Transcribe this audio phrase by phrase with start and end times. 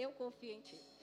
[0.00, 0.99] eu confio em Ti.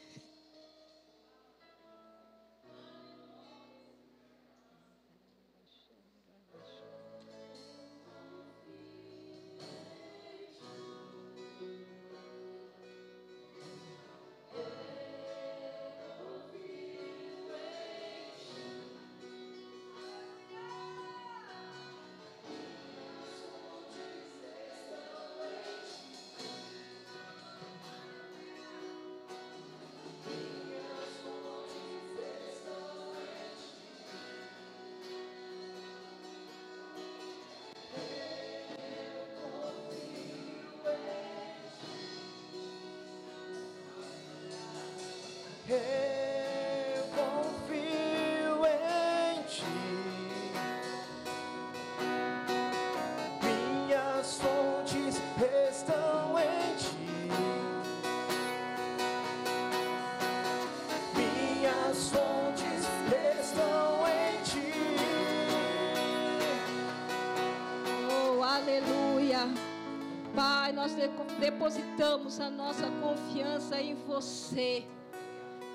[71.40, 74.86] Depositamos a nossa confiança em você.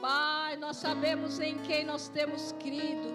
[0.00, 3.14] Pai, nós sabemos em quem nós temos crido.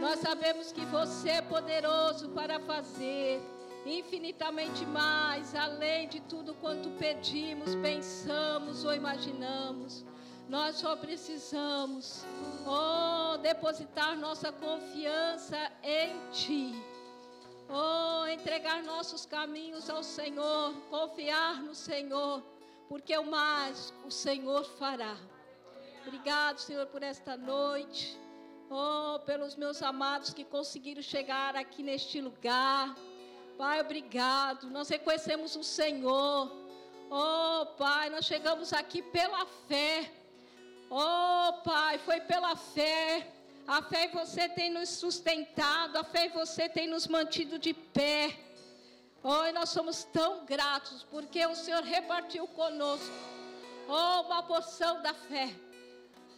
[0.00, 3.40] Nós sabemos que você é poderoso para fazer
[3.86, 10.04] infinitamente mais, além de tudo quanto pedimos, pensamos ou imaginamos.
[10.48, 12.24] Nós só precisamos,
[12.66, 16.74] oh, depositar nossa confiança em Ti.
[17.72, 22.42] Oh, entregar nossos caminhos ao Senhor, confiar no Senhor,
[22.88, 25.16] porque o mais o Senhor fará.
[26.04, 28.18] Obrigado, Senhor, por esta noite.
[28.68, 32.96] Oh, pelos meus amados que conseguiram chegar aqui neste lugar.
[33.56, 34.68] Pai, obrigado.
[34.68, 36.50] Nós reconhecemos o Senhor.
[37.08, 40.10] Oh, Pai, nós chegamos aqui pela fé.
[40.90, 43.30] Oh, Pai, foi pela fé.
[43.70, 47.72] A fé em você tem nos sustentado, a fé em você tem nos mantido de
[47.72, 48.36] pé.
[49.22, 53.14] Oh, e nós somos tão gratos porque o Senhor repartiu conosco.
[53.86, 55.54] Oh, uma porção da fé.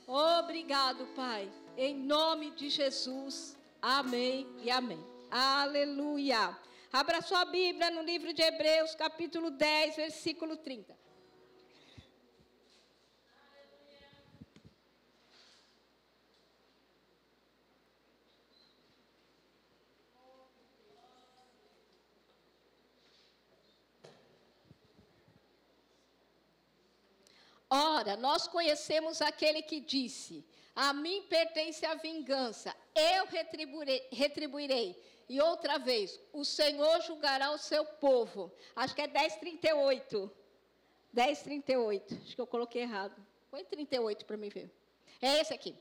[0.07, 1.51] Obrigado, Pai.
[1.75, 3.57] Em nome de Jesus.
[3.81, 5.03] Amém e amém.
[5.31, 6.55] Aleluia.
[6.93, 11.02] Abra sua Bíblia no livro de Hebreus, capítulo 10, versículo 30.
[27.75, 30.45] Ora, nós conhecemos aquele que disse:
[30.77, 35.03] A mim pertence a vingança, eu retribuirei, retribuirei.
[35.27, 38.53] E outra vez, o Senhor julgará o seu povo.
[38.77, 40.31] Acho que é 10:38.
[41.15, 42.21] 10:38.
[42.23, 43.17] Acho que eu coloquei errado.
[43.51, 44.71] Põe 38 para me ver.
[45.23, 45.75] É esse aqui.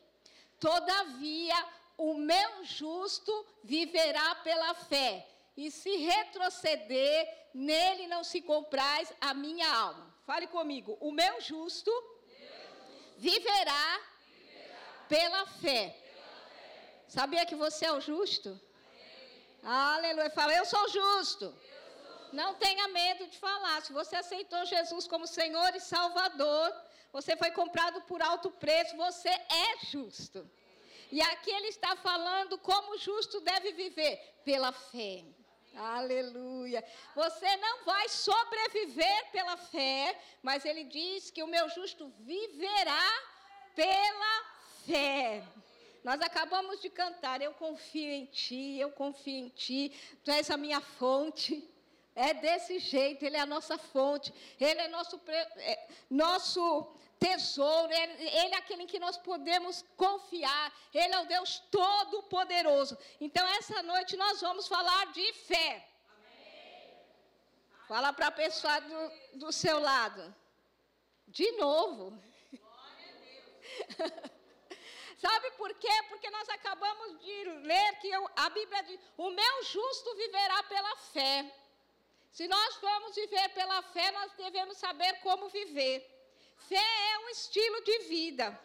[0.61, 1.57] Todavia,
[1.97, 9.69] o meu justo viverá pela fé e se retroceder, nele não se compraz a minha
[9.73, 10.15] alma.
[10.25, 10.97] Fale comigo.
[10.99, 11.91] O meu justo
[13.17, 13.99] viverá,
[15.07, 15.95] pela, fé.
[17.07, 18.59] Sabia que você é o justo?
[19.61, 20.29] Aleluia.
[20.29, 21.53] Fala, eu sou justo.
[22.31, 23.81] Não tenha medo de falar.
[23.81, 26.73] Se você aceitou Jesus como Senhor e Salvador,
[27.11, 30.49] você foi comprado por alto preço, você é justo.
[31.11, 35.25] E aqui ele está falando como o justo deve viver pela fé.
[35.75, 36.83] Aleluia.
[37.15, 43.11] Você não vai sobreviver pela fé, mas ele diz que o meu justo viverá
[43.75, 44.45] pela
[44.85, 45.43] fé.
[46.03, 49.93] Nós acabamos de cantar, eu confio em ti, eu confio em ti,
[50.23, 51.67] tu és a minha fonte.
[52.13, 55.21] É desse jeito, ele é a nossa fonte, ele é nosso,
[55.55, 61.29] é, nosso tesouro, ele, ele é aquele em que nós podemos confiar, Ele é o
[61.35, 62.97] Deus Todo-Poderoso.
[63.19, 65.87] Então, essa noite nós vamos falar de fé.
[66.15, 66.89] Amém.
[67.87, 68.99] Fala para a pessoa do,
[69.43, 70.23] do seu lado.
[71.27, 72.03] De novo.
[75.25, 75.95] Sabe por quê?
[76.09, 80.95] Porque nós acabamos de ler que eu, a Bíblia diz: o meu justo viverá pela
[81.13, 81.35] fé.
[82.31, 86.20] Se nós vamos viver pela fé, nós devemos saber como viver.
[86.69, 88.59] Fé é um estilo de vida.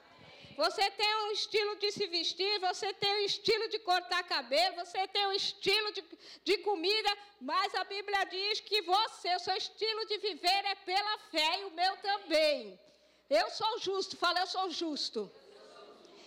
[0.57, 5.07] Você tem um estilo de se vestir, você tem um estilo de cortar cabelo, você
[5.09, 6.03] tem um estilo de,
[6.45, 7.11] de comida,
[7.41, 11.65] mas a Bíblia diz que você, o seu estilo de viver é pela fé e
[11.67, 12.81] o meu também.
[13.29, 15.31] Eu sou justo, fala, eu sou justo.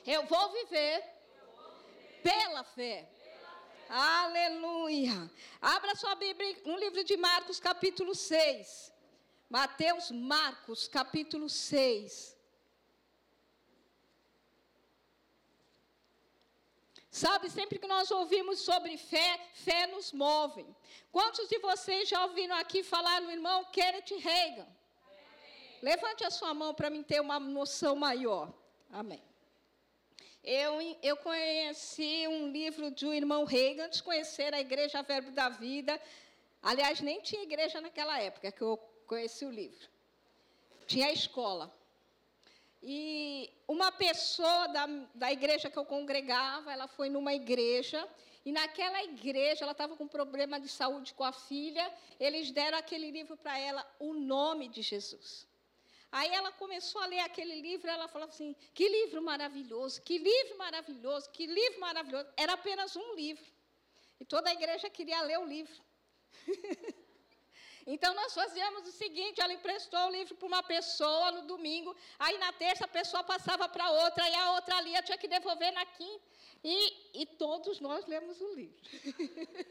[0.05, 1.03] Eu vou viver
[2.21, 3.09] pela fé.
[3.89, 5.31] Aleluia.
[5.59, 8.93] Abra sua Bíblia no livro de Marcos, capítulo 6.
[9.49, 12.37] Mateus, Marcos, capítulo 6.
[17.09, 20.63] Sabe, sempre que nós ouvimos sobre fé, fé nos move.
[21.11, 24.61] Quantos de vocês já ouviram aqui falar no irmão Kenneth Reagan?
[24.61, 25.79] Amém.
[25.81, 28.53] Levante a sua mão para mim ter uma noção maior.
[28.91, 29.23] Amém.
[30.43, 35.49] Eu, eu conheci um livro do irmão Reagan, antes de conhecer a Igreja Verbo da
[35.49, 35.99] Vida.
[36.61, 38.77] Aliás, nem tinha igreja naquela época que eu
[39.11, 39.85] conheci o livro.
[40.91, 41.65] Tinha a escola.
[42.81, 48.07] E uma pessoa da, da igreja que eu congregava, ela foi numa igreja,
[48.45, 51.85] e naquela igreja ela estava com problema de saúde com a filha,
[52.19, 55.47] eles deram aquele livro para ela, O Nome de Jesus.
[56.11, 60.57] Aí ela começou a ler aquele livro, ela falava assim: que livro maravilhoso, que livro
[60.57, 62.27] maravilhoso, que livro maravilhoso.
[62.37, 63.45] Era apenas um livro.
[64.19, 65.79] E toda a igreja queria ler o livro.
[67.93, 72.37] Então nós fazíamos o seguinte: ela emprestou o livro para uma pessoa no domingo, aí
[72.37, 75.85] na terça a pessoa passava para outra, e a outra lia, tinha que devolver na
[75.87, 76.25] quinta.
[76.63, 78.79] E, e todos nós lemos o livro.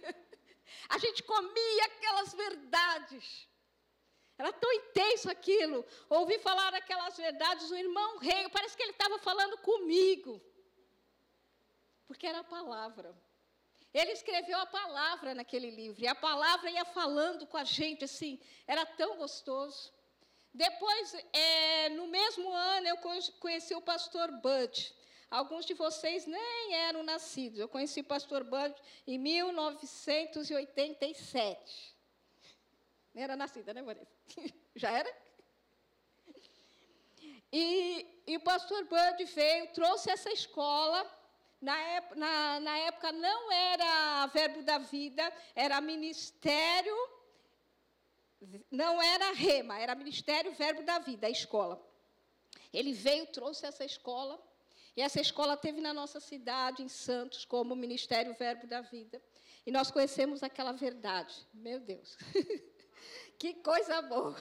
[0.88, 3.46] a gente comia aquelas verdades.
[4.36, 5.86] Era tão intenso aquilo.
[6.08, 10.40] Ouvi falar aquelas verdades, o irmão rei, parece que ele estava falando comigo.
[12.08, 13.14] Porque era a palavra.
[13.92, 18.38] Ele escreveu a palavra naquele livro, e a palavra ia falando com a gente, assim,
[18.66, 19.90] era tão gostoso.
[20.52, 22.98] Depois, é, no mesmo ano, eu
[23.40, 24.94] conheci o pastor Bud.
[25.30, 27.58] Alguns de vocês nem eram nascidos.
[27.58, 28.74] Eu conheci o pastor Bud
[29.06, 31.96] em 1987.
[33.14, 34.10] Nem era nascida, né, Vanessa?
[34.74, 35.14] Já era?
[37.52, 41.17] E, e o pastor Bud veio, trouxe essa escola
[41.60, 41.76] na,
[42.14, 46.96] na, na época não era Verbo da Vida, era Ministério,
[48.70, 51.84] não era Rema, era Ministério Verbo da Vida, a escola.
[52.72, 54.40] Ele veio, trouxe essa escola,
[54.96, 59.22] e essa escola teve na nossa cidade, em Santos, como Ministério Verbo da Vida.
[59.66, 61.34] E nós conhecemos aquela verdade.
[61.52, 62.16] Meu Deus,
[63.38, 64.36] que coisa boa!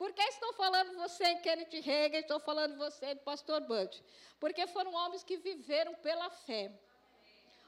[0.00, 4.02] Por que estou falando você Kenneth Reagan, estou falando você pastor Bud?
[4.42, 6.72] Porque foram homens que viveram pela fé.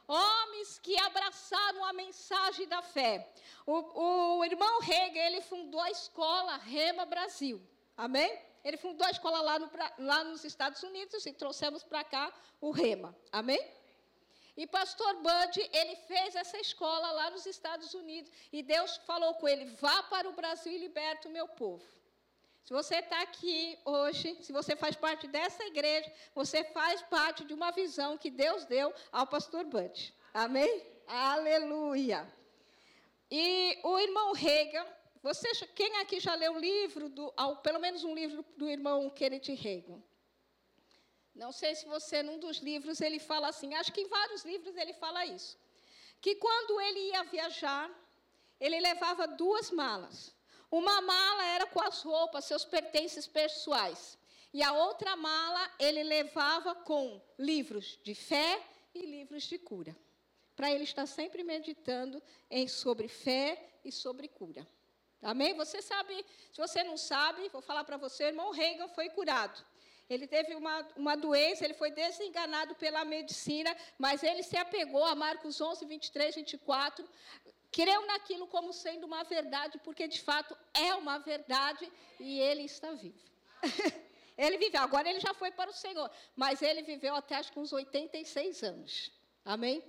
[0.08, 3.30] Homens que abraçaram a mensagem da fé.
[3.66, 7.60] O, o irmão Reagan, ele fundou a escola Rema Brasil.
[7.94, 8.32] Amém?
[8.64, 12.32] Ele fundou a escola lá, no, lá nos Estados Unidos e trouxemos para cá
[12.62, 13.14] o Rema.
[13.30, 13.62] Amém?
[14.56, 18.32] E pastor Bud, ele fez essa escola lá nos Estados Unidos.
[18.50, 22.00] E Deus falou com ele: vá para o Brasil e liberta o meu povo.
[22.64, 27.52] Se você está aqui hoje, se você faz parte dessa igreja, você faz parte de
[27.52, 30.14] uma visão que Deus deu ao pastor Bud.
[30.32, 30.86] Amém?
[31.08, 32.32] Aleluia.
[33.28, 34.86] E o irmão Reagan,
[35.22, 37.32] você, quem aqui já leu o livro, do,
[37.62, 40.00] pelo menos um livro do irmão Kenneth Reagan?
[41.34, 44.76] Não sei se você, num dos livros, ele fala assim, acho que em vários livros
[44.76, 45.58] ele fala isso.
[46.20, 47.90] Que quando ele ia viajar,
[48.60, 50.32] ele levava duas malas.
[50.72, 54.16] Uma mala era com as roupas, seus pertences pessoais.
[54.54, 58.58] E a outra mala ele levava com livros de fé
[58.94, 59.94] e livros de cura.
[60.56, 64.66] Para ele estar sempre meditando em sobre fé e sobre cura.
[65.20, 65.52] Amém?
[65.52, 69.62] Você sabe, se você não sabe, vou falar para você, irmão Reagan foi curado.
[70.08, 75.14] Ele teve uma, uma doença, ele foi desenganado pela medicina, mas ele se apegou a
[75.14, 77.06] Marcos 11, 23, 24,
[77.72, 82.92] creu naquilo como sendo uma verdade, porque de fato é uma verdade e ele está
[82.92, 83.18] vivo.
[84.36, 87.58] ele viveu, agora ele já foi para o Senhor, mas ele viveu até acho que
[87.58, 89.10] uns 86 anos.
[89.44, 89.82] Amém?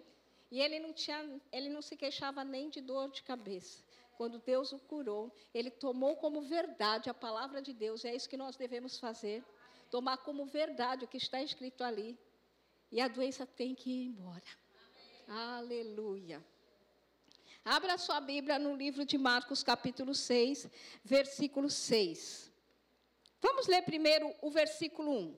[0.49, 3.83] E ele não, tinha, ele não se queixava nem de dor de cabeça.
[4.15, 8.29] Quando Deus o curou, ele tomou como verdade a palavra de Deus, e é isso
[8.29, 9.43] que nós devemos fazer.
[9.89, 12.17] Tomar como verdade o que está escrito ali.
[12.91, 14.43] E a doença tem que ir embora.
[15.27, 15.39] Amém.
[15.39, 16.52] Aleluia.
[17.65, 20.67] Abra sua Bíblia no livro de Marcos, capítulo 6,
[21.01, 22.51] versículo 6.
[23.41, 25.37] Vamos ler primeiro o versículo 1.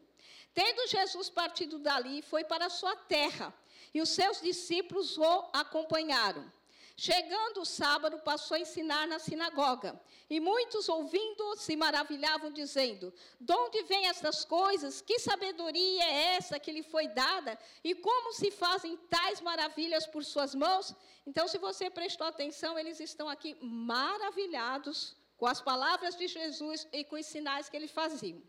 [0.52, 3.54] Tendo Jesus partido dali, foi para sua terra,
[3.94, 6.52] e os seus discípulos o acompanharam.
[6.98, 10.02] Chegando o sábado, passou a ensinar na sinagoga.
[10.30, 15.02] E muitos, ouvindo, se maravilhavam, dizendo: De onde vêm estas coisas?
[15.02, 17.60] Que sabedoria é essa que lhe foi dada?
[17.84, 20.96] E como se fazem tais maravilhas por suas mãos?
[21.28, 27.04] Então, se você prestou atenção, eles estão aqui maravilhados com as palavras de Jesus e
[27.04, 28.42] com os sinais que ele fazia.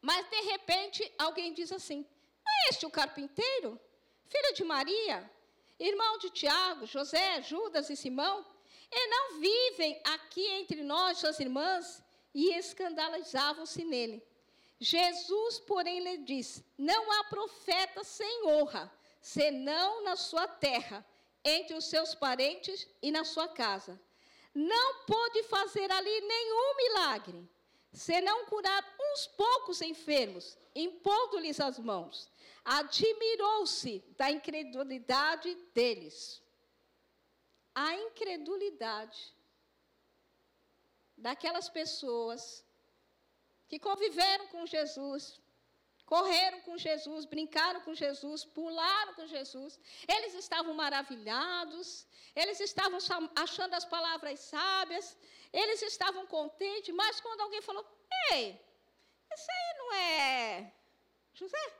[0.00, 2.06] Mas, de repente, alguém diz assim:
[2.46, 3.80] Não é este o carpinteiro?
[4.28, 5.28] Filho de Maria?
[5.78, 8.44] Irmão de Tiago, José, Judas e Simão,
[8.90, 12.02] E não vivem aqui entre nós, suas irmãs?
[12.34, 14.22] E escandalizavam-se nele.
[14.80, 21.04] Jesus, porém, lhe disse: Não há profeta sem honra, senão na sua terra,
[21.44, 24.00] entre os seus parentes e na sua casa.
[24.54, 27.48] Não pôde fazer ali nenhum milagre,
[27.92, 32.28] senão curar uns poucos enfermos, impondo-lhes as mãos.
[32.76, 36.42] Admirou-se da incredulidade deles.
[37.74, 39.20] A incredulidade
[41.16, 42.42] daquelas pessoas
[43.68, 45.40] que conviveram com Jesus,
[46.04, 49.80] correram com Jesus, brincaram com Jesus, pularam com Jesus.
[50.06, 52.06] Eles estavam maravilhados,
[52.36, 52.98] eles estavam
[53.34, 55.16] achando as palavras sábias,
[55.52, 57.84] eles estavam contentes, mas quando alguém falou:
[58.32, 58.60] Ei,
[59.34, 60.72] isso aí não é
[61.32, 61.77] José,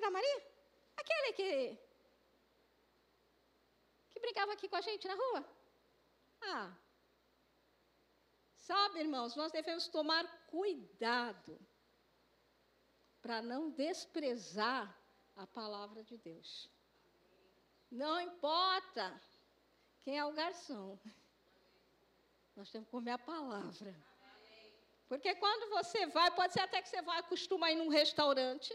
[0.00, 0.42] da Maria?
[0.96, 1.78] Aquele que,
[4.10, 5.44] que brincava aqui com a gente na rua?
[6.42, 6.72] Ah,
[8.64, 11.54] Sabe, irmãos, nós devemos tomar cuidado
[13.20, 14.98] para não desprezar
[15.36, 16.70] a palavra de Deus.
[17.90, 19.20] Não importa
[20.00, 20.98] quem é o garçom,
[22.56, 23.94] nós temos que comer a palavra.
[25.10, 28.72] Porque quando você vai, pode ser até que você vai acostumar ir num restaurante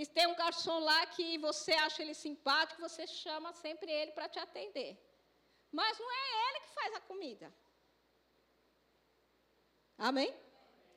[0.00, 4.28] e tem um garçom lá que você acha ele simpático, você chama sempre ele para
[4.28, 4.90] te atender.
[5.78, 7.46] Mas não é ele que faz a comida.
[10.08, 10.28] Amém?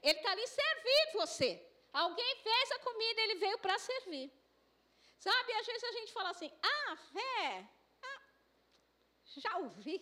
[0.04, 1.50] Ele está ali servindo você.
[1.94, 4.28] Alguém fez a comida, ele veio para servir.
[5.18, 7.70] Sabe, às vezes a gente fala assim, ah, fé,
[8.02, 8.22] ah,
[9.46, 9.98] já ouvi,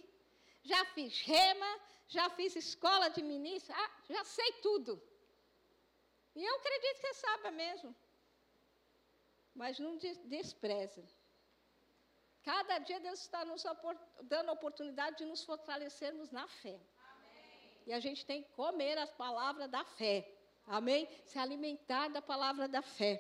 [0.64, 1.72] já fiz rema,
[2.08, 5.02] já fiz escola de ministro, ah, já sei tudo.
[6.36, 7.96] E eu acredito que você sabe mesmo.
[9.62, 9.98] Mas não
[10.36, 11.04] despreze.
[12.44, 13.64] Cada dia Deus está nos
[14.22, 16.80] dando a oportunidade de nos fortalecermos na fé.
[17.88, 20.16] E a gente tem que comer as palavras da fé.
[20.68, 21.10] Amém?
[21.26, 23.14] Se alimentar da palavra da fé.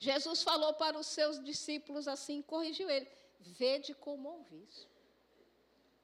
[0.00, 4.68] Jesus falou para os seus discípulos assim, corrigiu ele: vede como ouvir.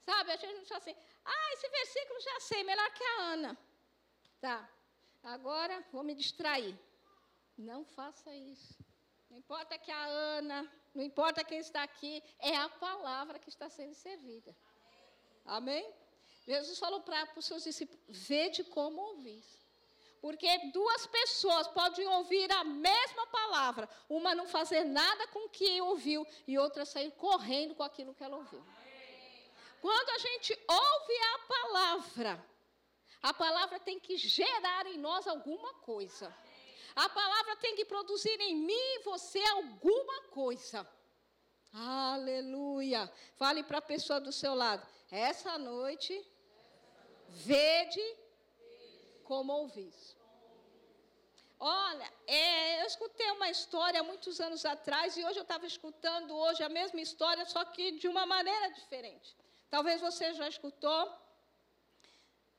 [0.04, 3.58] Sabe, a gente fala assim: ah, esse versículo já sei, melhor que a Ana.
[4.40, 4.70] Tá,
[5.22, 6.78] agora vou me distrair.
[7.58, 8.89] Não faça isso.
[9.30, 13.70] Não importa que a Ana, não importa quem está aqui, é a palavra que está
[13.70, 14.54] sendo servida.
[15.44, 15.88] Amém?
[16.46, 19.44] Jesus falou para os seus discípulos: vede como ouvir.
[20.20, 25.80] Porque duas pessoas podem ouvir a mesma palavra, uma não fazer nada com o que
[25.80, 28.62] ouviu e outra sair correndo com aquilo que ela ouviu.
[29.80, 32.46] Quando a gente ouve a palavra,
[33.22, 36.34] a palavra tem que gerar em nós alguma coisa.
[36.94, 40.86] A palavra tem que produzir em mim e você alguma coisa.
[41.72, 43.10] Aleluia.
[43.36, 44.86] Fale para a pessoa do seu lado.
[45.10, 46.24] Essa noite,
[47.28, 48.02] vede
[49.24, 50.16] como ouvis.
[51.58, 56.62] Olha, é, eu escutei uma história muitos anos atrás e hoje eu estava escutando hoje
[56.62, 59.36] a mesma história, só que de uma maneira diferente.
[59.68, 61.12] Talvez você já escutou.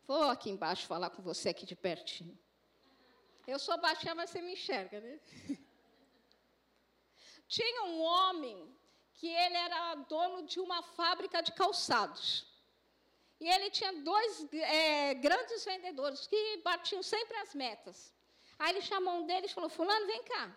[0.06, 2.38] Vou aqui embaixo falar com você aqui de pertinho.
[3.48, 5.20] Eu sou baixinha, mas você me enxerga, né?
[7.48, 8.74] Tinha um homem
[9.16, 12.46] que ele era dono de uma fábrica de calçados.
[13.40, 18.14] E ele tinha dois é, grandes vendedores que batiam sempre as metas.
[18.58, 20.56] Aí ele chamou um deles e falou: Fulano, vem cá.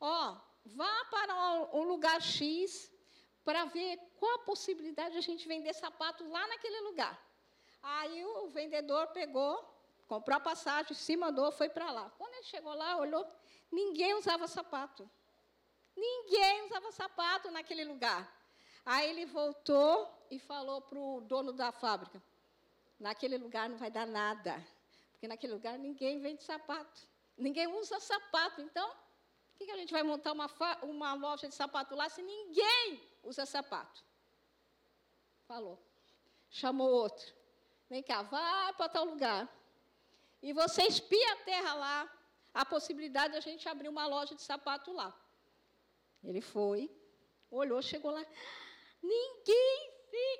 [0.00, 1.34] Ó, vá para
[1.76, 2.90] o lugar X
[3.44, 7.20] para ver qual a possibilidade de a gente vender sapatos lá naquele lugar.
[7.82, 9.54] Aí o vendedor pegou,
[10.06, 12.10] comprou a passagem, se mandou, foi para lá.
[12.18, 13.26] Quando ele chegou lá, olhou,
[13.70, 15.08] ninguém usava sapato.
[15.96, 18.30] Ninguém usava sapato naquele lugar.
[18.84, 22.22] Aí ele voltou e falou para o dono da fábrica:
[23.00, 24.64] naquele lugar não vai dar nada,
[25.12, 28.60] porque naquele lugar ninguém vende sapato, ninguém usa sapato.
[28.60, 30.48] Então, por que, que a gente vai montar uma,
[30.82, 34.04] uma loja de sapato lá se ninguém usa sapato?
[35.48, 35.78] Falou.
[36.50, 37.34] Chamou outro.
[37.88, 39.48] Vem cá, vai para tal lugar.
[40.42, 42.12] E você espia a terra lá,
[42.54, 45.14] a possibilidade de a gente abrir uma loja de sapato lá.
[46.22, 46.90] Ele foi,
[47.50, 48.24] olhou, chegou lá.
[49.02, 49.92] Ninguém,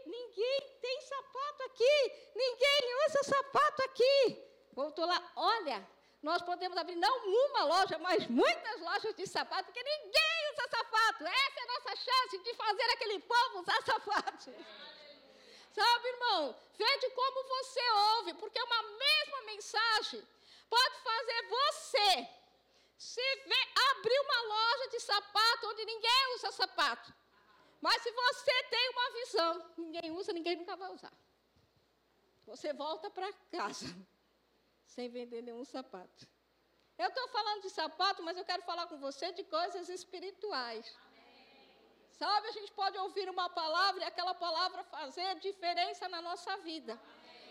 [0.07, 2.13] ninguém tem sapato aqui.
[2.35, 4.43] Ninguém usa sapato aqui.
[4.73, 5.87] Voltou lá, olha,
[6.23, 11.25] nós podemos abrir não uma loja, mas muitas lojas de sapato, porque ninguém usa sapato.
[11.25, 14.51] Essa é a nossa chance de fazer aquele povo usar sapato.
[15.77, 16.57] Sabe, irmão?
[16.79, 20.27] Veja como você ouve, porque uma mesma mensagem
[20.71, 22.29] pode fazer você
[22.97, 27.15] se vê, abrir uma loja de sapato onde ninguém usa sapato.
[27.79, 31.13] Mas se você tem uma visão, ninguém usa, ninguém nunca vai usar.
[32.47, 33.87] Você volta para casa
[34.95, 36.27] sem vender nenhum sapato.
[36.97, 40.97] Eu estou falando de sapato, mas eu quero falar com você de coisas espirituais.
[42.19, 46.99] Sabe, a gente pode ouvir uma palavra e aquela palavra fazer diferença na nossa vida.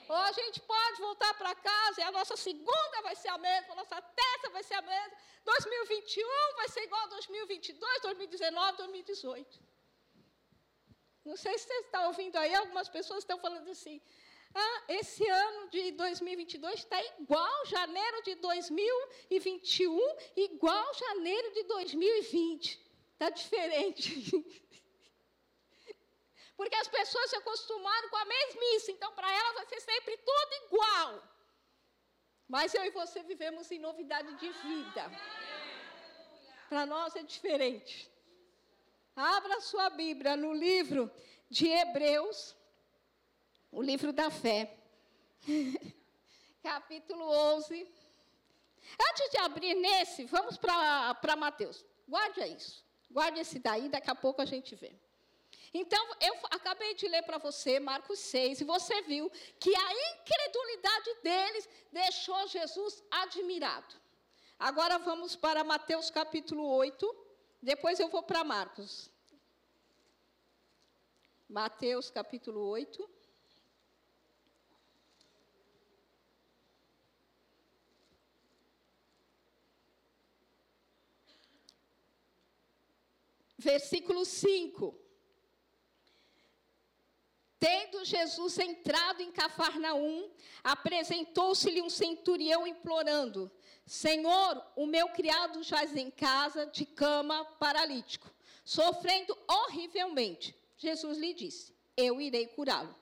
[0.09, 3.73] Ou a gente pode voltar para casa e a nossa segunda vai ser a mesma,
[3.73, 9.59] a nossa terça vai ser a mesma, 2021 vai ser igual a 2022, 2019, 2018.
[11.25, 13.99] Não sei se você está ouvindo aí, algumas pessoas estão falando assim,
[14.53, 22.84] ah, esse ano de 2022 está igual janeiro de 2021, igual janeiro de 2020.
[23.15, 24.31] Está diferente.
[26.57, 30.53] Porque as pessoas se acostumaram com a mesmice, então para elas vai ser sempre tudo
[30.65, 31.23] igual.
[32.47, 35.11] Mas eu e você vivemos em novidade de vida.
[36.69, 38.11] Para nós é diferente.
[39.15, 41.09] Abra sua Bíblia no livro
[41.49, 42.55] de Hebreus,
[43.71, 44.77] o livro da fé,
[46.61, 47.87] capítulo 11.
[49.09, 51.85] Antes de abrir nesse, vamos para Mateus.
[52.07, 52.84] Guarde isso.
[53.15, 54.93] Guarde esse daí, daqui a pouco a gente vê.
[55.73, 61.11] Então, eu acabei de ler para você Marcos 6, e você viu que a incredulidade
[61.23, 63.95] deles deixou Jesus admirado.
[64.59, 67.15] Agora vamos para Mateus capítulo 8,
[67.61, 69.09] depois eu vou para Marcos.
[71.47, 73.09] Mateus capítulo 8.
[83.65, 84.95] Versículo 5.
[87.59, 90.29] Tendo Jesus entrado em Cafarnaum,
[90.63, 93.51] apresentou-se-lhe um centurião implorando:
[93.83, 98.31] Senhor, o meu criado jaz em casa, de cama, paralítico,
[98.63, 100.55] sofrendo horrivelmente.
[100.77, 102.95] Jesus lhe disse: Eu irei curá-lo.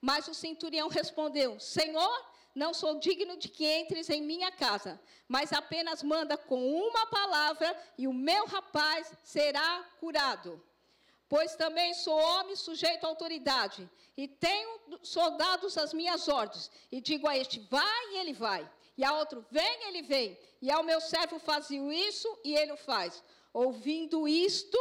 [0.00, 2.27] Mas o centurião respondeu: Senhor,
[2.58, 7.74] não sou digno de que entres em minha casa, mas apenas manda com uma palavra
[7.96, 10.60] e o meu rapaz será curado.
[11.28, 17.28] Pois também sou homem sujeito à autoridade, e tenho soldados às minhas ordens, e digo
[17.28, 21.00] a este, vai, e ele vai, e a outro, vem, ele vem, e ao meu
[21.00, 23.22] servo fazia isso, e ele o faz.
[23.52, 24.78] Ouvindo isto,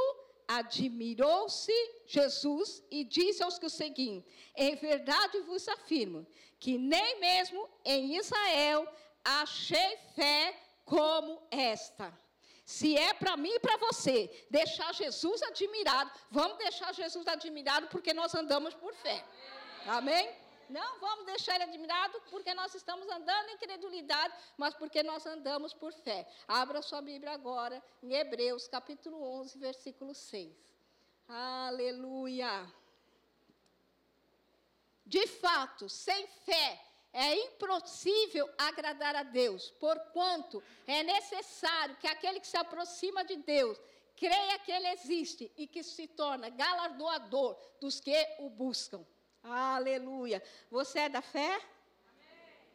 [0.47, 1.73] admirou-se
[2.05, 4.23] Jesus e disse aos que o seguiam:
[4.55, 6.25] Em verdade vos afirmo
[6.59, 8.87] que nem mesmo em Israel
[9.23, 12.13] achei fé como esta.
[12.65, 18.13] Se é para mim e para você deixar Jesus admirado, vamos deixar Jesus admirado porque
[18.13, 19.23] nós andamos por fé.
[19.85, 20.29] Amém?
[20.69, 25.73] Não vamos deixar ele admirado porque nós estamos andando em credulidade, mas porque nós andamos
[25.73, 26.27] por fé.
[26.45, 30.53] Abra sua Bíblia agora em Hebreus, capítulo 11, versículo 6.
[31.27, 32.67] Aleluia.
[35.07, 36.81] De fato, sem fé
[37.13, 43.79] é impossível agradar a Deus, porquanto é necessário que aquele que se aproxima de Deus
[44.17, 49.05] creia que Ele existe e que se torna galardoador dos que o buscam.
[49.41, 50.43] Aleluia.
[50.69, 51.53] Você é da fé?
[51.53, 51.65] Amém.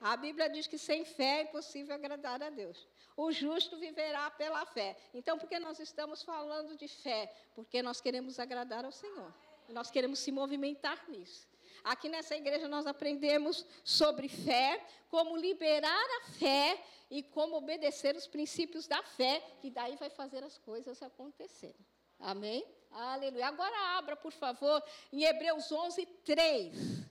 [0.01, 2.89] A Bíblia diz que sem fé é impossível agradar a Deus.
[3.15, 4.97] O justo viverá pela fé.
[5.13, 7.31] Então, por que nós estamos falando de fé?
[7.55, 9.35] Porque nós queremos agradar ao Senhor.
[9.69, 11.52] Nós queremos se movimentar nisso.
[11.85, 18.27] Aqui nessa igreja nós aprendemos sobre fé, como liberar a fé e como obedecer os
[18.27, 21.87] princípios da fé, que daí vai fazer as coisas acontecerem.
[22.19, 22.65] Amém?
[22.91, 23.47] Aleluia.
[23.47, 24.83] Agora abra, por favor,
[25.13, 27.03] em Hebreus 11, 3.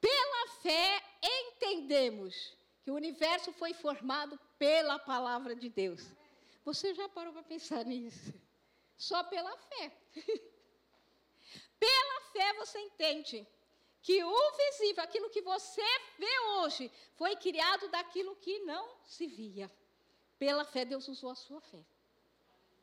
[0.00, 6.10] Pela fé entendemos que o universo foi formado pela palavra de Deus.
[6.64, 8.32] Você já parou para pensar nisso?
[8.96, 9.92] Só pela fé.
[11.78, 13.46] Pela fé você entende
[14.02, 15.82] que o visível, aquilo que você
[16.18, 19.70] vê hoje, foi criado daquilo que não se via.
[20.38, 21.84] Pela fé, Deus usou a sua fé.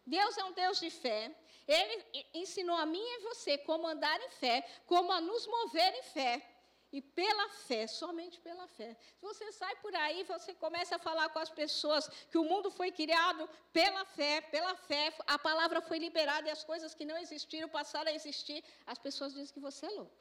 [0.05, 1.36] Deus é um Deus de fé.
[1.67, 6.03] Ele ensinou a mim e você como andar em fé, como a nos mover em
[6.03, 6.54] fé.
[6.97, 8.95] E pela fé, somente pela fé.
[9.17, 12.71] Se você sai por aí, você começa a falar com as pessoas que o mundo
[12.71, 17.17] foi criado pela fé, pela fé, a palavra foi liberada e as coisas que não
[17.17, 20.15] existiram passaram a existir, as pessoas dizem que você é louco.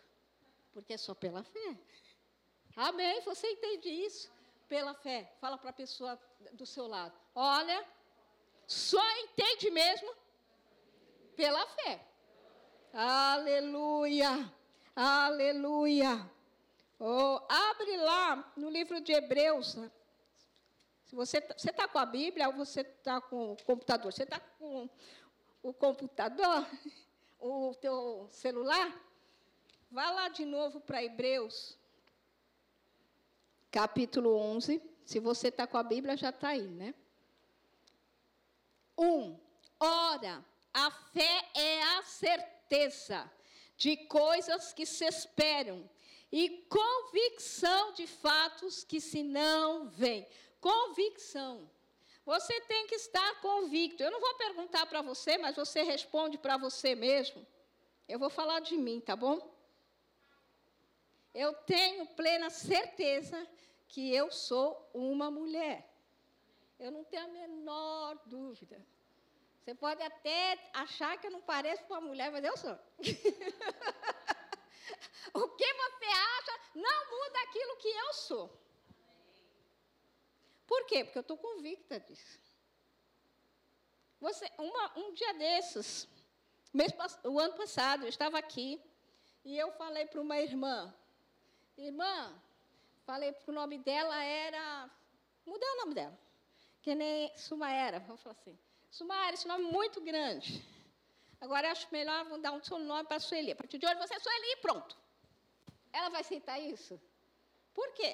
[0.73, 1.79] Porque é só pela fé.
[2.75, 3.21] Amém?
[3.21, 4.29] Você entende isso?
[4.69, 5.33] Pela fé.
[5.41, 6.21] Fala para a pessoa
[6.55, 7.15] do seu lado.
[7.37, 7.87] Olha,
[8.67, 10.13] só entende mesmo
[11.37, 12.05] pela fé.
[12.93, 14.53] Aleluia.
[14.97, 16.35] Aleluia.
[16.99, 19.77] Oh, abre lá no livro de Hebreus.
[21.05, 24.41] Se você está tá com a Bíblia ou você está com o computador, você está
[24.41, 24.89] com
[25.63, 26.67] o computador,
[27.41, 28.95] o teu celular,
[29.91, 31.79] vá lá de novo para Hebreus,
[33.71, 34.81] capítulo 11.
[35.05, 36.95] Se você está com a Bíblia, já está aí, né?
[38.97, 39.39] 1.
[39.81, 43.31] Ora, a fé é a certeza
[43.77, 45.89] de coisas que se esperam
[46.37, 50.27] e convicção de fatos que se não veem.
[50.61, 51.71] Convicção.
[52.27, 54.03] Você tem que estar convicto.
[54.03, 57.47] Eu não vou perguntar para você, mas você responde para você mesmo.
[58.09, 59.49] Eu vou falar de mim, tá bom?
[61.33, 63.47] Eu tenho plena certeza
[63.87, 65.89] que eu sou uma mulher.
[66.81, 68.85] Eu não tenho a menor dúvida.
[69.61, 72.77] Você pode até achar que eu não pareço uma mulher, mas eu sou.
[75.35, 78.65] o que você acha não muda aquilo que eu sou.
[80.67, 81.05] Por quê?
[81.05, 82.39] Porque eu estou convicta disso.
[84.21, 86.09] Você, uma, um dia desses,
[86.73, 86.93] mês,
[87.25, 88.81] o ano passado, eu estava aqui
[89.45, 90.95] e eu falei para uma irmã,
[91.77, 92.33] irmã,
[93.05, 94.89] falei que o nome dela era,
[95.45, 96.19] mudei o nome dela,
[96.81, 98.59] que nem Sumaera, vamos falar assim.
[98.91, 100.65] Sumaera, esse nome é muito grande.
[101.41, 103.53] Agora acho melhor dar um seu nome para Sueli.
[103.53, 105.04] A partir de hoje você é Sueli e pronto.
[105.99, 106.95] Ela vai aceitar isso?
[107.73, 108.13] Por quê?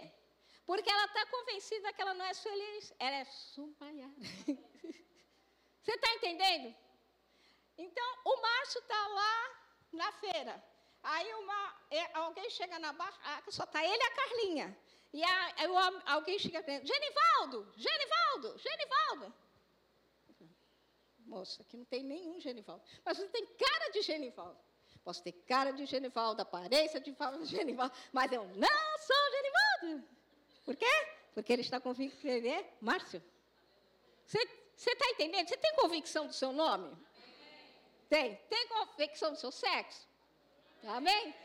[0.65, 4.13] Porque ela está convencida que ela não é Sueli, ela é Sumayara.
[5.83, 6.69] você está entendendo?
[7.77, 9.37] Então, o Márcio está lá
[9.93, 10.55] na feira.
[11.03, 14.69] Aí uma, é, alguém chega na barraca, só está ele e a Carlinha.
[15.13, 19.35] E a, alguém chega dizendo, Genivaldo, Genivaldo, Genivaldo
[21.31, 22.83] moça, aqui não tem nenhum Genivaldo.
[23.05, 24.59] Mas você tem cara de Genivaldo.
[25.05, 30.09] Posso ter cara de Genivaldo, aparência de Genivaldo, mas eu não sou Genivaldo.
[30.65, 31.09] Por quê?
[31.35, 33.23] Porque ele está convicto que ele é Márcio.
[34.27, 34.39] Você
[34.77, 35.49] está entendendo?
[35.49, 36.97] Você tem convicção do seu nome?
[38.09, 38.37] Tem.
[38.49, 40.09] Tem convicção do seu sexo?
[40.85, 41.35] Amém?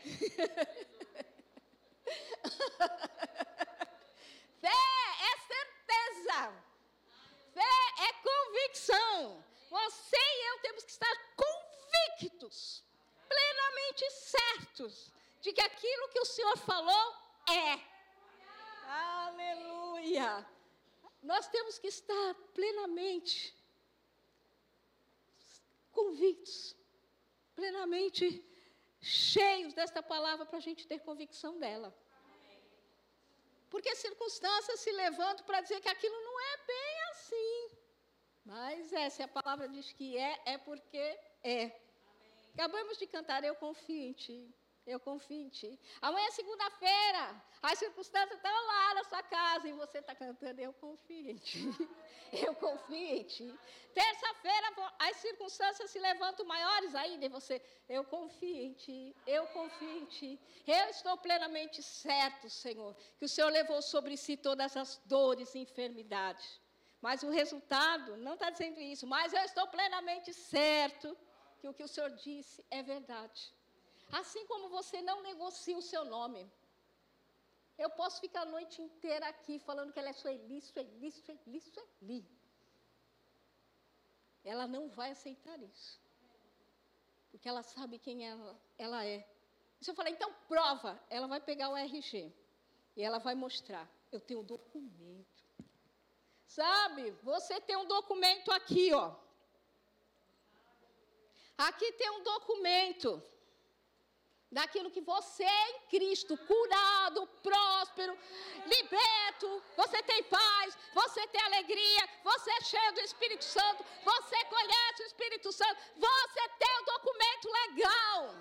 [4.60, 6.52] Fé é certeza.
[7.52, 9.44] Fé é convicção.
[9.70, 12.84] Você e eu temos que estar convictos,
[13.28, 17.06] plenamente certos, de que aquilo que o Senhor falou
[17.48, 17.80] é.
[18.88, 20.46] Aleluia!
[21.22, 23.56] Nós temos que estar plenamente
[25.92, 26.76] convictos,
[27.54, 28.44] plenamente
[29.00, 31.96] cheios desta palavra para a gente ter convicção dela.
[33.70, 37.76] Porque as circunstâncias se levantam para dizer que aquilo não é bem assim.
[38.44, 41.04] Mas é, se a palavra diz que é, é porque
[41.42, 41.85] é.
[42.56, 44.50] Acabamos de cantar, eu confio em ti.
[44.86, 45.78] Eu confio em ti.
[46.00, 47.22] Amanhã é segunda-feira.
[47.60, 51.60] As circunstâncias estão lá na sua casa e você está cantando, eu confio em ti.
[52.32, 53.54] Eu confio em ti.
[53.94, 59.14] Terça-feira as circunstâncias se levantam maiores ainda e você, eu confio em ti.
[59.24, 60.40] Eu confio em ti.
[60.66, 65.60] Eu estou plenamente certo, Senhor, que o Senhor levou sobre si todas as dores e
[65.60, 66.60] enfermidades.
[67.00, 69.06] Mas o resultado não está dizendo isso.
[69.06, 71.16] Mas eu estou plenamente certo
[71.66, 73.52] que o que o Senhor disse é verdade.
[74.12, 76.48] Assim como você não negocia o seu nome.
[77.76, 82.24] Eu posso ficar a noite inteira aqui falando que ela é Sueli, Sueli, Sueli, Sueli.
[84.44, 86.00] Ela não vai aceitar isso.
[87.30, 89.28] Porque ela sabe quem ela, ela é.
[89.80, 92.32] Se eu falar, então prova, ela vai pegar o RG.
[92.96, 93.86] E ela vai mostrar.
[94.12, 95.44] Eu tenho um documento.
[96.46, 99.25] Sabe, você tem um documento aqui, ó.
[101.58, 103.22] Aqui tem um documento
[104.50, 108.16] daquilo que você é em Cristo, curado, próspero,
[108.66, 115.02] liberto, você tem paz, você tem alegria, você é cheio do Espírito Santo, você conhece
[115.02, 118.34] o Espírito Santo, você tem um documento legal.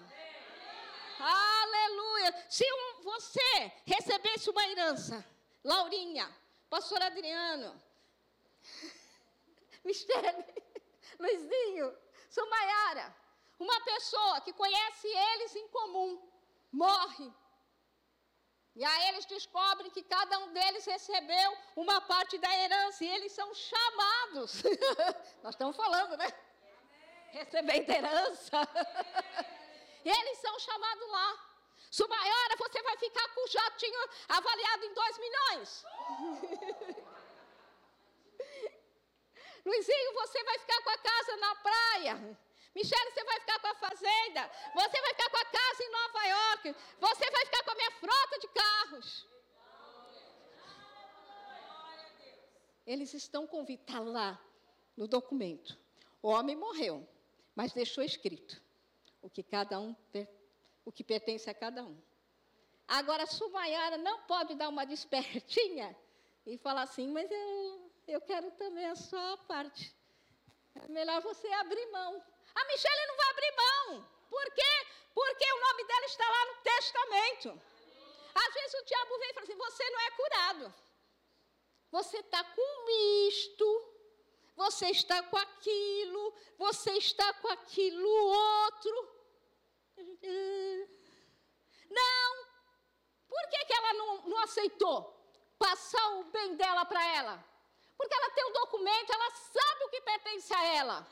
[1.20, 2.46] Aleluia.
[2.50, 5.26] Se um, você recebesse uma herança,
[5.64, 6.30] Laurinha,
[6.70, 7.82] pastor Adriano,
[9.84, 10.46] Michele,
[11.20, 12.05] Luizinho,
[12.36, 13.16] Sumayara.
[13.58, 16.12] Uma pessoa que conhece eles em comum
[16.72, 17.32] morre.
[18.76, 23.32] E aí eles descobrem que cada um deles recebeu uma parte da herança e eles
[23.32, 24.64] são chamados.
[25.42, 26.28] Nós estamos falando, né?
[27.32, 28.58] Recebendo herança.
[30.04, 31.30] eles são chamados lá.
[31.90, 35.86] Sumayara, você vai ficar com o jatinho avaliado em 2 milhões.
[39.66, 42.40] Luizinho, você vai ficar com a casa na praia.
[42.76, 44.52] Michele, você vai ficar com a fazenda.
[44.76, 46.76] Você vai ficar com a casa em Nova York.
[47.00, 49.28] Você vai ficar com a minha frota de carros.
[52.86, 54.40] Eles estão convidados lá
[54.96, 55.78] no documento.
[56.22, 57.08] O homem morreu.
[57.56, 58.62] mas deixou escrito
[59.22, 59.96] o que cada um
[60.84, 61.98] o que pertence a cada um.
[62.88, 65.96] Agora, Sumaiara não pode dar uma despertinha
[66.46, 69.96] e falar assim, mas eu, eu quero também a sua parte.
[70.76, 72.24] É melhor você abrir mão.
[72.54, 74.10] A Michelle não vai abrir mão.
[74.30, 74.88] Por quê?
[75.14, 77.62] Porque o nome dela está lá no testamento.
[78.36, 80.74] Às vezes o diabo vem e fala assim: você não é curado.
[81.92, 82.90] Você está com
[83.28, 83.94] isto,
[84.56, 89.16] você está com aquilo, você está com aquilo outro.
[91.90, 92.46] Não!
[93.30, 95.14] Por que, que ela não, não aceitou
[95.58, 97.55] passar o bem dela para ela?
[97.98, 101.08] Porque ela tem o um documento, ela sabe o que pertence a ela.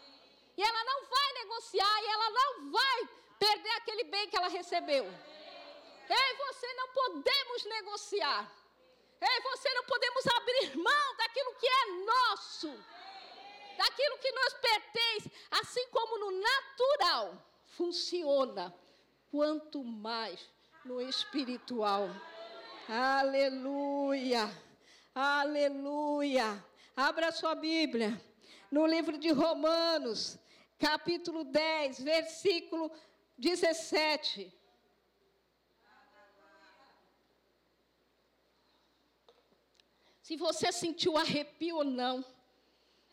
[0.57, 5.05] E ela não vai negociar e ela não vai perder aquele bem que ela recebeu.
[5.05, 8.51] Eu e você não podemos negociar.
[9.19, 12.67] Eu e você não podemos abrir mão daquilo que é nosso.
[13.77, 15.31] Daquilo que nos pertence.
[15.51, 17.37] Assim como no natural
[17.77, 18.73] funciona.
[19.31, 20.47] Quanto mais
[20.85, 22.09] no espiritual.
[22.87, 24.49] Aleluia.
[25.15, 26.63] Aleluia.
[26.95, 28.21] Abra sua Bíblia
[28.69, 30.37] no livro de Romanos,
[30.77, 32.91] capítulo 10, versículo
[33.35, 34.53] 17.
[40.21, 42.23] Se você sentiu arrepio ou não,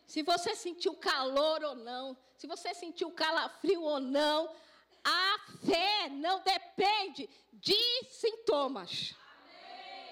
[0.05, 4.55] se você sentiu calor ou não, se você sentiu calafrio ou não,
[5.03, 9.15] a fé não depende de sintomas.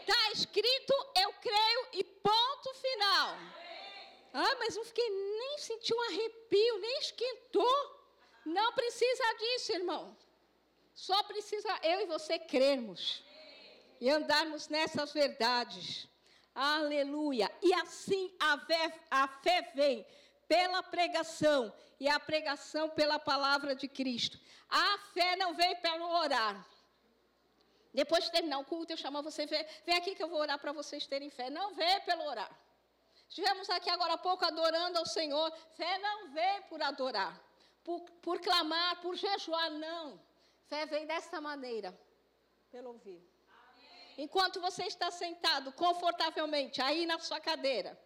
[0.10, 3.38] Está escrito, eu creio e ponto final.
[4.34, 8.02] Ah, mas não fiquei nem senti um arrepio, nem esquentou.
[8.44, 10.18] Não precisa disso, irmão.
[10.96, 13.24] Só precisa eu e você crermos
[14.02, 16.08] e andarmos nessas verdades.
[16.56, 17.52] Aleluia.
[17.62, 20.04] E assim a fé, a fé vem
[20.48, 24.40] pela pregação e a pregação pela palavra de Cristo.
[24.68, 26.68] A fé não vem pelo orar.
[27.94, 30.72] Depois de terminar o culto, eu chamo você, vem aqui que eu vou orar para
[30.72, 31.50] vocês terem fé.
[31.50, 32.52] Não vem pelo orar.
[33.28, 35.52] Estivemos aqui agora há pouco adorando ao Senhor.
[35.76, 37.40] Fé não vem por adorar,
[37.84, 40.20] por, por clamar, por jejuar, não.
[40.68, 41.98] Fé vem dessa maneira,
[42.72, 43.22] pelo ouvir.
[44.18, 47.98] Enquanto você está sentado confortavelmente aí na sua cadeira,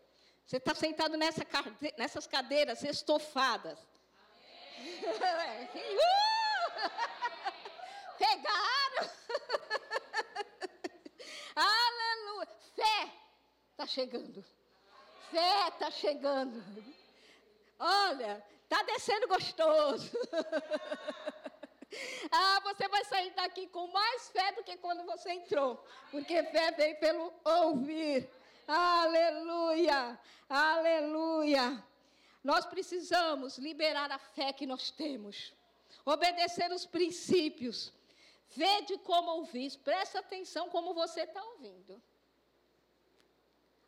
[0.45, 1.41] você está sentado nessa,
[1.97, 3.79] nessas cadeiras estofadas.
[4.79, 6.33] uh!
[8.23, 9.03] Pegaram!
[11.55, 12.47] Aleluia!
[12.73, 13.11] Fé
[13.71, 14.45] está chegando.
[15.29, 16.63] Fé está chegando.
[17.77, 20.09] Olha, está descendo gostoso.
[22.31, 25.85] ah, você vai sair daqui com mais fé do que quando você entrou.
[26.09, 28.29] Porque fé vem pelo ouvir.
[28.65, 30.17] Aleluia!
[30.47, 31.83] Aleluia!
[32.41, 35.53] Nós precisamos liberar a fé que nós temos,
[36.05, 37.91] obedecer os princípios.
[38.55, 42.01] Vede como ouvir, presta atenção como você está ouvindo.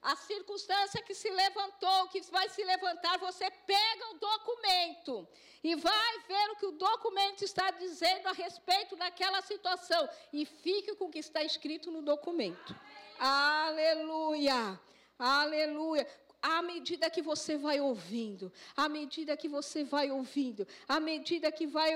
[0.01, 5.27] A circunstância que se levantou, que vai se levantar, você pega o documento
[5.63, 10.95] e vai ver o que o documento está dizendo a respeito daquela situação e fique
[10.95, 12.75] com o que está escrito no documento.
[13.17, 14.79] Aleluia!
[15.17, 16.07] Aleluia!
[16.47, 21.65] À medida que você vai ouvindo, à medida que você vai ouvindo, à medida que
[21.65, 21.91] vai,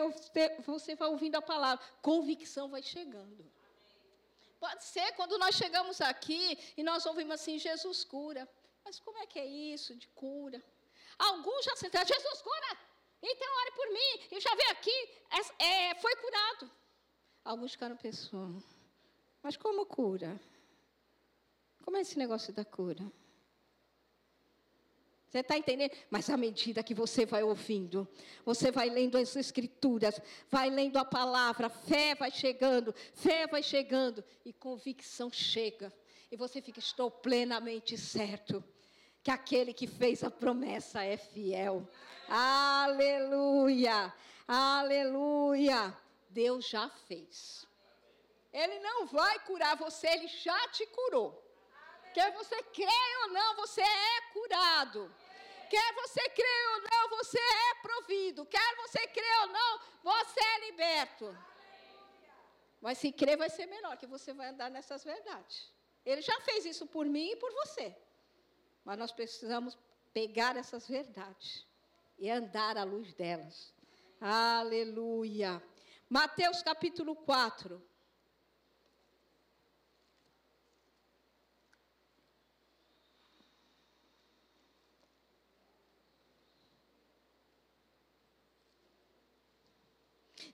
[0.66, 3.46] você vai ouvindo a palavra, convicção vai chegando.
[4.60, 8.50] Pode ser quando nós chegamos aqui e nós ouvimos assim: Jesus cura.
[8.84, 10.60] Mas como é que é isso de cura?
[11.20, 12.72] Alguns já sentaram: Jesus cura!
[13.22, 14.12] Então ore por mim.
[14.32, 16.72] Eu já veio aqui, é, é, foi curado.
[17.46, 18.64] Alguns ficaram pensando:
[19.44, 20.42] mas como cura?
[21.86, 23.06] Como é esse negócio da cura?
[25.30, 25.92] Você está entendendo?
[26.10, 28.08] Mas à medida que você vai ouvindo,
[28.44, 34.24] você vai lendo as escrituras, vai lendo a palavra, fé vai chegando, fé vai chegando,
[34.44, 35.94] e convicção chega.
[36.32, 38.64] E você fica, estou plenamente certo
[39.22, 41.88] que aquele que fez a promessa é fiel.
[42.28, 44.12] Aleluia!
[44.48, 45.96] Aleluia!
[46.28, 47.68] Deus já fez.
[48.52, 51.49] Ele não vai curar você, ele já te curou.
[52.14, 55.14] Quer você creia ou não, você é curado.
[55.70, 58.46] Quer você creia ou não, você é provido.
[58.46, 61.38] Quer você creia ou não, você é liberto.
[62.82, 65.72] Mas se crer vai ser melhor, que você vai andar nessas verdades.
[66.06, 67.96] Ele já fez isso por mim e por você.
[68.84, 69.78] Mas nós precisamos
[70.14, 71.68] pegar essas verdades
[72.18, 73.74] e andar à luz delas.
[74.20, 75.62] Aleluia.
[76.10, 77.82] Mateus capítulo 4.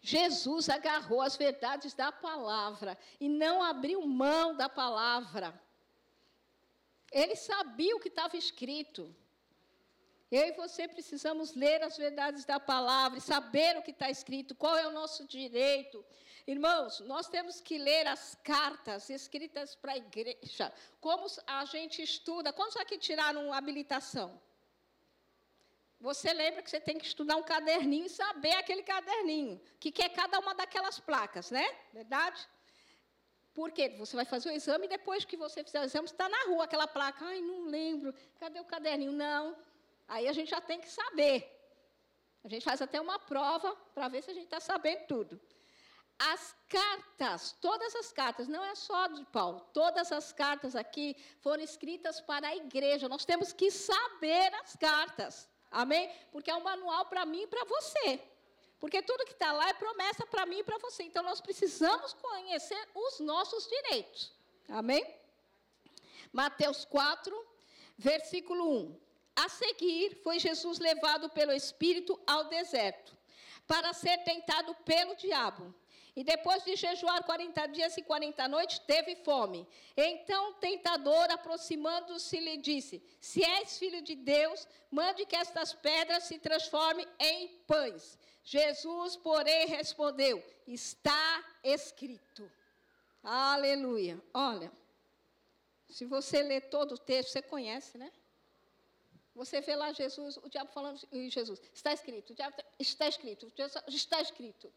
[0.06, 5.60] Jesus agarrou as verdades da palavra e não abriu mão da palavra.
[7.12, 9.04] Ele sabia o que estava escrito.
[10.30, 14.78] Eu e você precisamos ler as verdades da palavra saber o que está escrito, qual
[14.78, 16.06] é o nosso direito.
[16.46, 20.72] Irmãos, nós temos que ler as cartas escritas para a igreja.
[21.02, 22.54] Como a gente estuda.
[22.54, 24.40] Quantos aqui tiraram habilitação?
[26.00, 30.10] Você lembra que você tem que estudar um caderninho e saber aquele caderninho, que é
[30.10, 31.66] cada uma daquelas placas, né?
[31.94, 32.48] Verdade?
[33.54, 36.44] Porque você vai fazer o exame e depois que você fizer o exame, está na
[36.44, 37.26] rua aquela placa.
[37.26, 38.14] Ai, não lembro.
[38.38, 39.14] Cadê o caderninho?
[39.14, 39.58] Não.
[40.08, 41.52] Aí a gente já tem que saber.
[42.44, 45.42] A gente faz até uma prova para ver se a gente está sabendo tudo.
[46.20, 51.64] As cartas, todas as cartas, não é só de Paulo, todas as cartas aqui foram
[51.64, 53.10] escritas para a igreja.
[53.10, 55.50] Nós temos que saber as cartas.
[55.76, 56.10] Amém?
[56.32, 58.22] Porque é um manual para mim e para você.
[58.80, 61.04] Porque tudo que está lá é promessa para mim e para você.
[61.04, 64.32] Então nós precisamos conhecer os nossos direitos.
[64.70, 65.06] Amém?
[66.32, 67.48] Mateus 4,
[67.98, 69.00] versículo 1.
[69.36, 73.12] A seguir, foi Jesus levado pelo Espírito ao deserto,
[73.68, 75.76] para ser tentado pelo diabo.
[76.16, 79.68] E depois de jejuar 40 dias e 40 noites, teve fome.
[79.98, 86.24] Então o tentador, aproximando-se, lhe disse: Se és filho de Deus, mande que estas pedras
[86.24, 88.18] se transformem em pães.
[88.44, 92.50] Jesus, porém, respondeu: Está escrito.
[93.22, 94.22] Aleluia.
[94.34, 94.72] Olha,
[95.90, 98.10] se você ler todo o texto, você conhece, né?
[99.36, 100.98] Você vê lá Jesus, o diabo falando,
[101.30, 103.52] Jesus, está escrito, o diabo está escrito,
[103.90, 104.72] está escrito.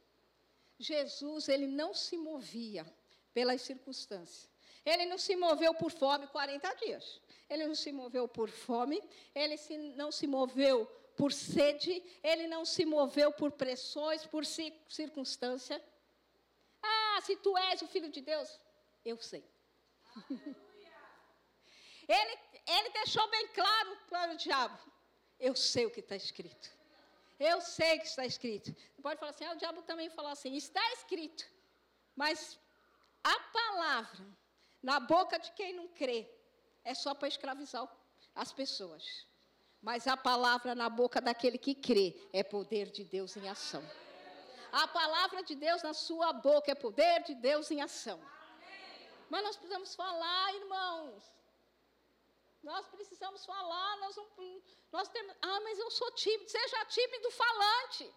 [0.79, 2.87] Jesus, ele não se movia
[3.35, 4.49] pelas circunstâncias.
[4.85, 7.21] Ele não se moveu por fome 40 dias.
[7.49, 9.03] Ele não se moveu por fome,
[9.35, 10.87] ele se, não se moveu
[11.17, 15.83] por sede, ele não se moveu por pressões, por circunstância.
[16.83, 18.61] Ah, se tu és o filho de Deus,
[19.05, 19.45] eu sei.
[22.09, 24.79] ele, ele deixou bem claro para o diabo:
[25.41, 26.78] eu sei o que está escrito.
[27.39, 28.75] Eu sei que está escrito.
[29.01, 31.45] Pode falar assim, ah, o diabo também falou assim, está escrito.
[32.17, 32.59] Mas
[33.23, 34.27] a palavra
[34.83, 36.29] na boca de quem não crê
[36.85, 37.89] é só para escravizar
[38.35, 39.27] as pessoas.
[39.81, 43.85] Mas a palavra na boca daquele que crê é poder de Deus em ação.
[44.73, 48.21] A palavra de Deus na sua boca é poder de Deus em ação.
[49.31, 51.38] Mas nós precisamos falar, irmãos.
[52.69, 54.29] Nós precisamos falar, nós, não,
[54.93, 55.35] nós temos.
[55.41, 56.51] Ah, mas eu sou tímido.
[56.51, 58.15] Seja tímido falante.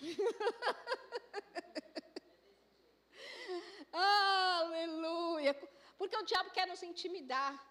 [3.92, 5.54] Aleluia.
[5.96, 7.64] Porque o diabo quer nos intimidar.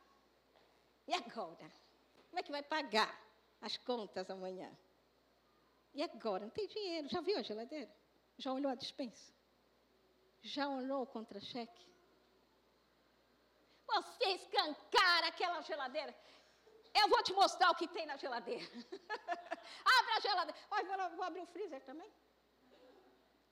[1.05, 1.69] E agora?
[2.29, 3.13] Como é que vai pagar
[3.60, 4.71] as contas amanhã?
[5.93, 6.45] E agora?
[6.45, 7.10] Não tem dinheiro.
[7.10, 7.93] Já viu a geladeira?
[8.38, 9.34] Já olhou a dispensa?
[10.41, 11.86] Já olhou o contra-cheque?
[13.93, 16.15] Você escancara aquela geladeira.
[16.93, 18.65] Eu vou te mostrar o que tem na geladeira.
[19.97, 20.60] Abre a geladeira.
[20.71, 22.10] Olha, vou abrir o freezer também.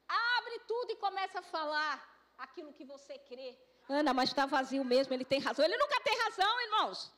[0.07, 1.93] Abre tudo e começa a falar
[2.37, 3.57] aquilo que você crê.
[3.89, 5.63] Ana, mas está vazio mesmo, ele tem razão.
[5.65, 7.11] Ele nunca tem razão, irmãos.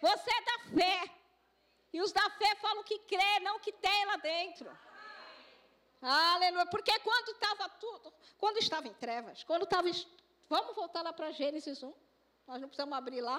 [0.00, 1.10] Você é da fé.
[1.92, 4.78] E os da fé falam que crê, não que tem lá dentro.
[6.00, 6.66] Aleluia.
[6.66, 9.88] Porque quando estava tudo, quando estava em trevas, quando estava.
[10.48, 11.92] Vamos voltar lá para Gênesis 1.
[12.48, 13.38] Nós não precisamos abrir lá.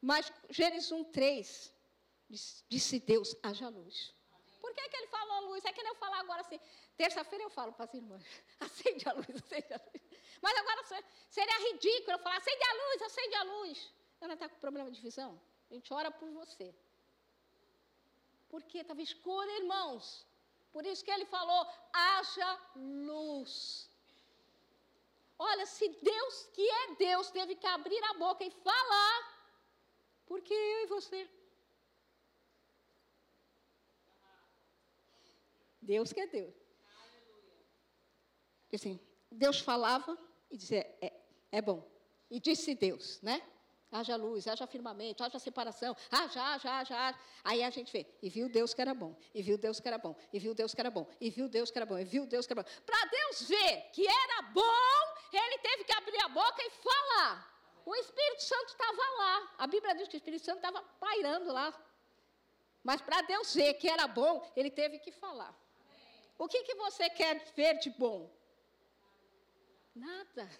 [0.00, 1.74] Mas Gênesis 1, 3,
[2.68, 4.14] disse Deus, haja luz.
[4.60, 5.64] Por que, que ele falou luz?
[5.64, 6.60] É que nem eu falar agora assim.
[6.96, 8.24] Terça-feira eu falo para as irmãs,
[8.60, 10.02] acende a luz, acende a luz.
[10.42, 13.92] Mas agora seria ridículo eu falar, acende a luz, acende a luz.
[14.20, 15.40] Ela está com problema de visão?
[15.70, 16.74] A gente ora por você.
[18.50, 20.26] Porque estava escuro, irmãos.
[20.72, 23.89] Por isso que ele falou, haja luz.
[25.42, 29.18] Olha, se Deus, que é Deus, teve que abrir a boca e falar,
[30.26, 31.26] porque eu e você.
[35.80, 36.54] Deus que é Deus.
[38.74, 39.00] Assim,
[39.30, 40.12] Deus falava
[40.50, 41.10] e dizia, é,
[41.50, 41.90] é bom.
[42.30, 43.40] E disse Deus, né?
[43.90, 47.18] haja luz, haja firmamento, haja separação, haja, haja, haja, haja.
[47.42, 49.98] Aí a gente vê, e viu Deus que era bom, e viu Deus que era
[49.98, 52.26] bom, e viu Deus que era bom, e viu Deus que era bom, e viu
[52.26, 52.68] Deus que era bom.
[52.86, 57.50] Para Deus ver que era bom, ele teve que abrir a boca e falar.
[57.84, 59.54] O Espírito Santo estava lá.
[59.58, 61.72] A Bíblia diz que o Espírito Santo estava pairando lá.
[62.82, 65.54] Mas para Deus ver que era bom, ele teve que falar.
[66.38, 68.30] O que, que você quer ver de bom?
[69.94, 70.50] Nada.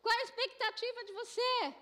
[0.00, 1.74] Qual é a expectativa de você?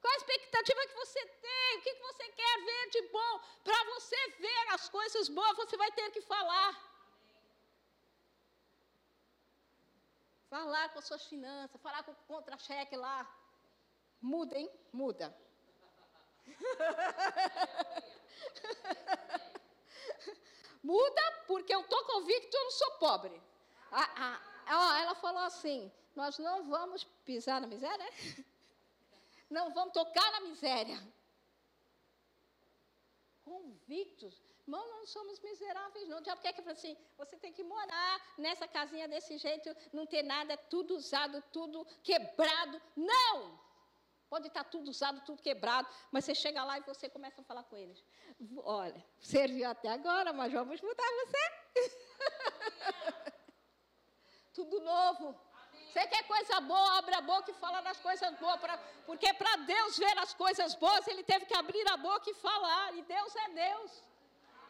[0.00, 1.78] Qual a expectativa que você tem?
[1.78, 3.40] O que você quer ver de bom?
[3.64, 6.91] Para você ver as coisas boas, você vai ter que falar.
[10.52, 13.26] Falar com as suas finanças, falar com o contra-cheque lá.
[14.20, 14.70] Muda, hein?
[14.92, 15.34] Muda.
[20.82, 23.42] Muda porque eu estou convicto eu não sou pobre.
[23.90, 28.12] Ah, ah, ela falou assim: nós não vamos pisar na miséria?
[29.56, 30.98] Não vamos tocar na miséria.
[33.44, 34.40] Convictos.
[34.64, 36.18] Irmão, não somos miseráveis, não.
[36.18, 40.06] O diabo quer que fale assim: você tem que morar nessa casinha desse jeito, não
[40.06, 42.80] ter nada, tudo usado, tudo quebrado.
[42.96, 43.60] Não!
[44.30, 47.64] Pode estar tudo usado, tudo quebrado, mas você chega lá e você começa a falar
[47.64, 48.02] com eles.
[48.64, 51.42] Olha, serviu até agora, mas vamos mudar você.
[54.54, 55.38] tudo novo.
[55.92, 58.58] Você quer coisa boa, abre a boca e fala das coisas boas.
[58.58, 62.34] Pra, porque para Deus ver as coisas boas, Ele teve que abrir a boca e
[62.34, 62.96] falar.
[62.96, 64.02] E Deus é Deus.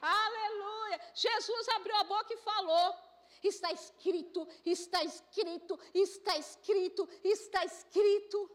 [0.02, 1.00] Aleluia.
[1.14, 2.94] Jesus abriu a boca e falou.
[3.42, 8.50] Está escrito, está escrito, está escrito, está escrito.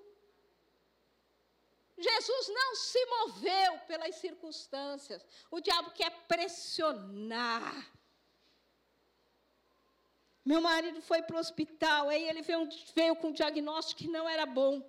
[1.98, 5.26] Jesus não se moveu pelas circunstâncias.
[5.50, 7.92] O diabo quer pressionar.
[10.46, 14.30] Meu marido foi para o hospital, aí ele veio, veio com um diagnóstico que não
[14.30, 14.82] era bom.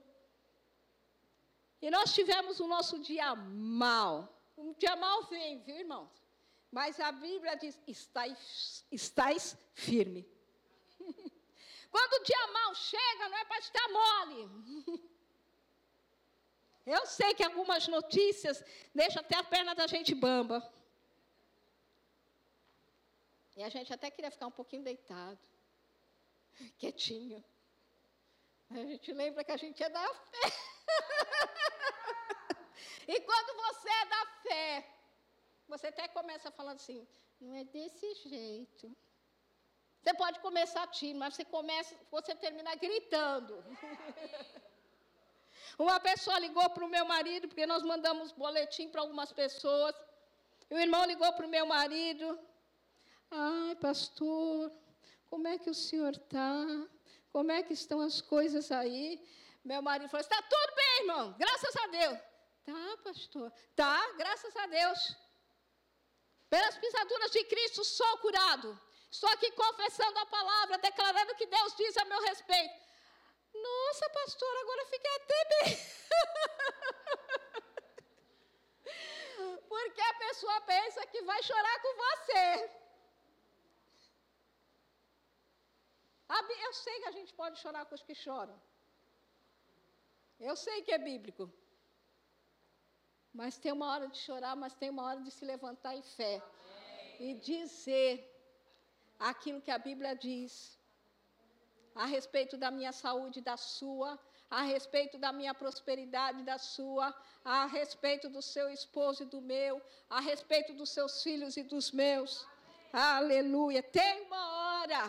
[1.81, 4.29] E nós tivemos o nosso dia mal.
[4.57, 6.28] Um dia mal vem, viu, irmãos?
[6.71, 10.29] Mas a Bíblia diz: estáis, estáis firme.
[11.91, 15.09] Quando o dia mal chega, não é para estar mole.
[16.85, 18.65] Eu sei que algumas notícias
[18.95, 20.67] deixam até a perna da gente bamba.
[23.55, 25.39] E a gente até queria ficar um pouquinho deitado,
[26.79, 27.45] quietinho.
[28.71, 30.53] A gente lembra que a gente é da fé.
[33.09, 34.98] e quando você é da fé,
[35.69, 37.07] você até começa falando assim,
[37.41, 38.85] não é desse jeito.
[40.03, 43.63] Você pode começar tímido, mas você começa, você termina gritando.
[45.79, 49.95] Uma pessoa ligou para o meu marido, porque nós mandamos boletim para algumas pessoas.
[50.71, 52.39] E o irmão ligou para o meu marido.
[53.31, 54.73] Ai, pastor,
[55.31, 56.65] como é que o senhor está?
[57.31, 59.23] Como é que estão as coisas aí?
[59.65, 62.19] Meu marido falou: está tudo bem, irmão, graças a Deus.
[62.65, 63.53] Tá, pastor.
[63.77, 65.28] Tá, graças a Deus.
[66.49, 68.81] Pelas pisaduras de Cristo sou curado.
[69.11, 72.75] Estou aqui confessando a palavra, declarando que Deus diz a meu respeito.
[73.55, 75.79] Nossa, pastor, agora fiquei até bem.
[79.69, 82.71] Porque a pessoa pensa que vai chorar com você.
[86.69, 88.57] Eu sei que a gente pode chorar com os que choram.
[90.49, 91.45] Eu sei que é bíblico.
[93.39, 96.35] Mas tem uma hora de chorar, mas tem uma hora de se levantar em fé.
[96.43, 97.31] Amém.
[97.31, 98.13] E dizer
[99.31, 100.53] aquilo que a Bíblia diz
[101.95, 104.19] a respeito da minha saúde, da sua,
[104.51, 107.15] a respeito da minha prosperidade, da sua,
[107.45, 109.81] a respeito do seu esposo e do meu,
[110.11, 112.45] a respeito dos seus filhos e dos meus.
[112.93, 113.85] Aleluia.
[113.85, 115.03] Tem uma hora,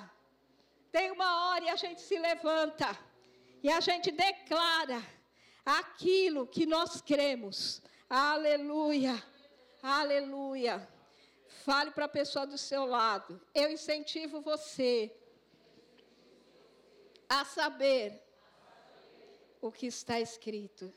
[0.92, 2.90] tem uma hora e a gente se levanta
[3.64, 5.02] e a gente declara
[5.66, 7.82] aquilo que nós cremos.
[8.10, 9.24] Aleluia.
[9.84, 10.88] Aleluia.
[11.64, 13.40] Fale para a pessoa do seu lado.
[13.54, 15.16] Eu incentivo você
[17.30, 18.20] a saber
[19.62, 20.92] o que está escrito.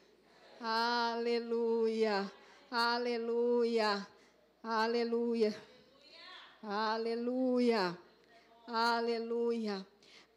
[0.59, 2.33] Aleluia,
[2.71, 4.07] aleluia,
[4.63, 5.55] aleluia,
[6.63, 7.99] aleluia,
[8.67, 9.87] aleluia.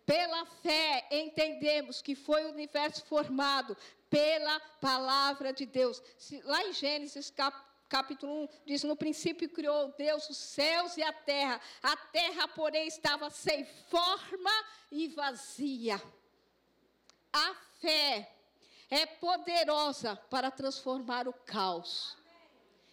[0.05, 3.77] Pela fé entendemos que foi o universo formado
[4.09, 6.01] pela palavra de Deus.
[6.43, 11.13] Lá em Gênesis capítulo capítulo 1 diz: No princípio criou Deus os céus e a
[11.13, 11.59] terra.
[11.81, 14.51] A terra, porém, estava sem forma
[14.91, 16.01] e vazia.
[17.31, 18.31] A fé
[18.89, 22.17] é poderosa para transformar o caos.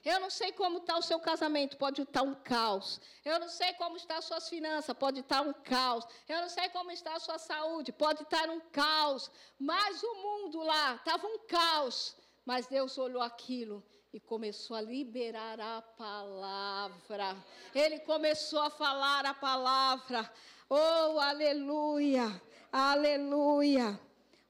[0.05, 3.01] Eu não sei como está o seu casamento, pode estar um caos.
[3.25, 6.05] Eu não sei como está as suas finanças, pode estar um caos.
[6.29, 9.31] Eu não sei como está a sua saúde, pode estar um caos.
[9.59, 12.17] Mas o mundo lá estava um caos.
[12.45, 17.37] Mas Deus olhou aquilo e começou a liberar a palavra.
[17.73, 20.29] Ele começou a falar a palavra.
[20.69, 22.43] Oh, aleluia!
[22.73, 24.01] Aleluia!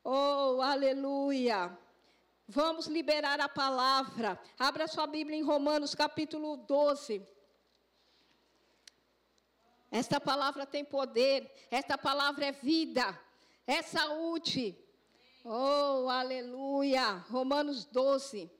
[0.03, 1.76] Oh, aleluia!
[2.49, 4.38] Vamos liberar a palavra.
[4.59, 7.26] Abra sua Bíblia em Romanos capítulo 12.
[9.90, 13.18] Esta palavra tem poder, esta palavra é vida,
[13.66, 14.76] é saúde.
[15.45, 17.18] Oh, aleluia!
[17.30, 18.51] Romanos 12.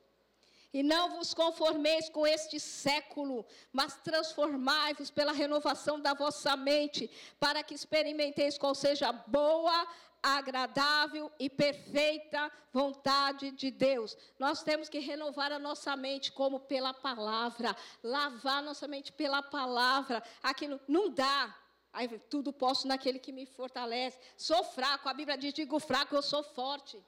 [0.75, 7.63] E não vos conformeis com este século, mas transformai-vos pela renovação da vossa mente, para
[7.63, 9.87] que experimenteis qual seja a boa,
[10.23, 14.17] agradável e perfeita vontade de Deus.
[14.39, 20.23] Nós temos que renovar a nossa mente como pela palavra, lavar nossa mente pela palavra.
[20.43, 21.55] Aquilo não dá.
[21.93, 24.19] Aí tudo posso naquele que me fortalece.
[24.37, 27.03] Sou fraco, a Bíblia diz: digo fraco, eu sou forte.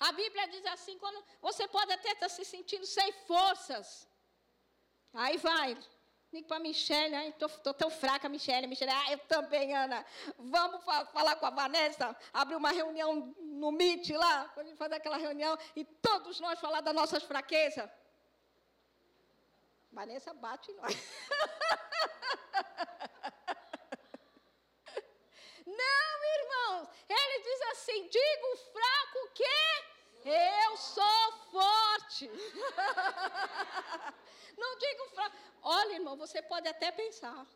[0.00, 4.08] A Bíblia diz assim: quando você pode até estar se sentindo sem forças.
[5.12, 5.78] Aí vai,
[6.34, 8.66] liga para a Michelle, estou tão fraca, Michelle.
[8.66, 10.04] Michelle, ah, eu também, Ana.
[10.36, 14.76] Vamos fa falar com a Vanessa, abrir uma reunião no Meet lá, para a gente
[14.76, 17.88] fazer aquela reunião e todos nós falar das nossas fraquezas.
[19.92, 20.92] Vanessa bate em nós.
[25.64, 29.44] Não, irmãos, ele diz assim: digo fraco que
[30.24, 32.28] eu sou forte.
[34.56, 35.36] Não digo fraco.
[35.62, 37.46] Olha, irmão, você pode até pensar.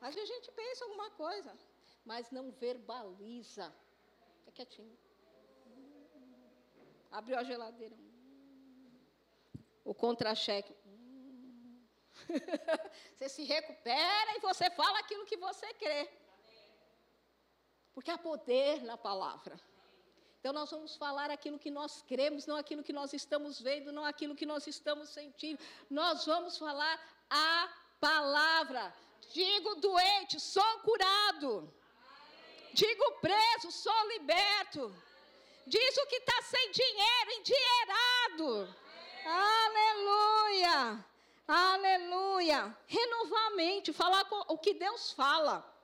[0.00, 1.52] Às vezes a gente pensa alguma coisa,
[2.04, 3.74] mas não verbaliza.
[4.38, 4.96] Fica quietinho.
[7.10, 7.96] Abriu a geladeira.
[9.84, 10.74] O contra-cheque.
[13.16, 16.10] Você se recupera e você fala aquilo que você crê.
[17.94, 19.58] Porque há poder na palavra.
[20.38, 24.04] Então nós vamos falar aquilo que nós cremos, não aquilo que nós estamos vendo, não
[24.04, 25.60] aquilo que nós estamos sentindo.
[25.90, 26.96] Nós vamos falar
[27.28, 27.68] a
[28.00, 28.94] palavra.
[29.32, 31.72] Digo doente, sou curado.
[32.72, 34.94] Digo preso, sou liberto.
[35.66, 38.74] Diz o que está sem dinheiro, endinheirado.
[39.26, 41.04] Aleluia.
[41.48, 42.78] Aleluia.
[42.86, 45.78] Renovar a mente, falar o que Deus fala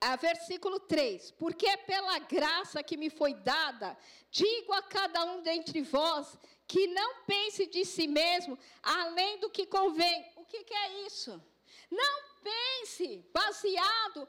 [0.00, 3.96] a versículo 3: Porque é pela graça que me foi dada,
[4.30, 9.66] digo a cada um dentre vós que não pense de si mesmo além do que
[9.66, 10.30] convém.
[10.36, 11.42] O que, que é isso?
[11.90, 14.28] Não pense baseado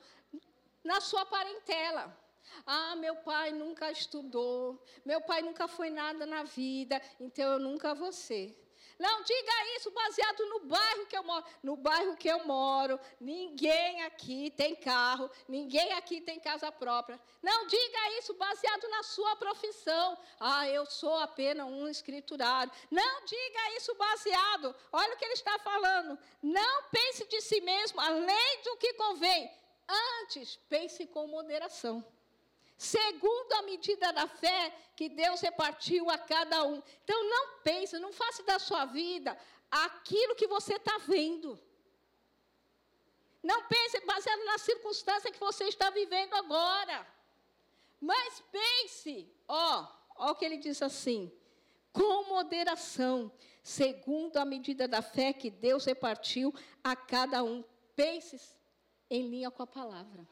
[0.83, 2.17] na sua parentela.
[2.65, 7.93] Ah, meu pai nunca estudou, meu pai nunca foi nada na vida, então eu nunca
[7.93, 8.57] vou ser.
[8.99, 11.45] Não diga isso baseado no bairro que eu moro.
[11.63, 17.17] No bairro que eu moro, ninguém aqui tem carro, ninguém aqui tem casa própria.
[17.41, 20.17] Não diga isso baseado na sua profissão.
[20.37, 22.71] Ah, eu sou apenas um escriturário.
[22.91, 24.75] Não diga isso baseado.
[24.91, 26.19] Olha o que ele está falando.
[26.43, 29.49] Não pense de si mesmo além do que convém.
[30.21, 32.05] Antes, pense com moderação
[32.79, 36.81] segundo a medida da fé que Deus repartiu a cada um.
[37.03, 39.37] Então não pense, não faça da sua vida
[39.69, 41.59] aquilo que você está vendo.
[43.43, 47.05] Não pense baseado na circunstância que você está vivendo agora.
[47.99, 51.29] Mas pense, ó, ó o que ele diz assim,
[51.91, 53.29] com moderação,
[53.61, 57.61] segundo a medida da fé que Deus repartiu a cada um.
[57.93, 58.39] Pense
[59.09, 60.25] em linha com a palavra.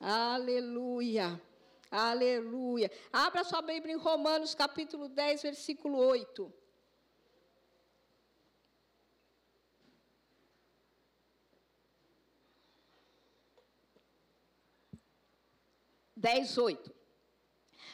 [0.00, 1.42] Aleluia.
[1.94, 2.90] Aleluia.
[3.12, 6.52] Abra sua Bíblia em Romanos, capítulo 10, versículo 8.
[16.16, 16.92] Dez, oito.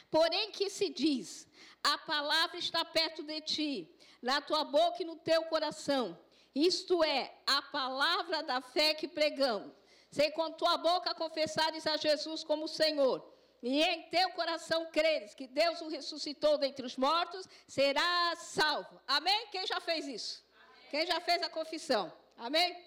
[0.09, 1.47] Porém que se diz,
[1.83, 6.17] a palavra está perto de ti, na tua boca e no teu coração.
[6.55, 9.71] Isto é, a palavra da fé que pregamos.
[10.09, 13.31] Se com tua boca confessares a Jesus como Senhor
[13.61, 18.99] e em teu coração creres que Deus o ressuscitou dentre os mortos, serás salvo.
[19.07, 19.47] Amém?
[19.51, 20.43] Quem já fez isso?
[20.55, 20.89] Amém.
[20.89, 22.11] Quem já fez a confissão?
[22.37, 22.85] Amém?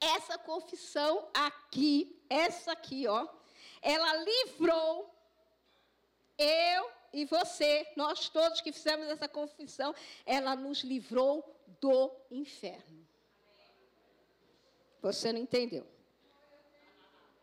[0.00, 3.26] Essa confissão aqui, essa aqui, ó,
[3.80, 5.12] ela livrou
[6.38, 11.44] eu e você, nós todos que fizemos essa confissão, ela nos livrou
[11.80, 13.06] do inferno.
[15.00, 15.86] Você não entendeu?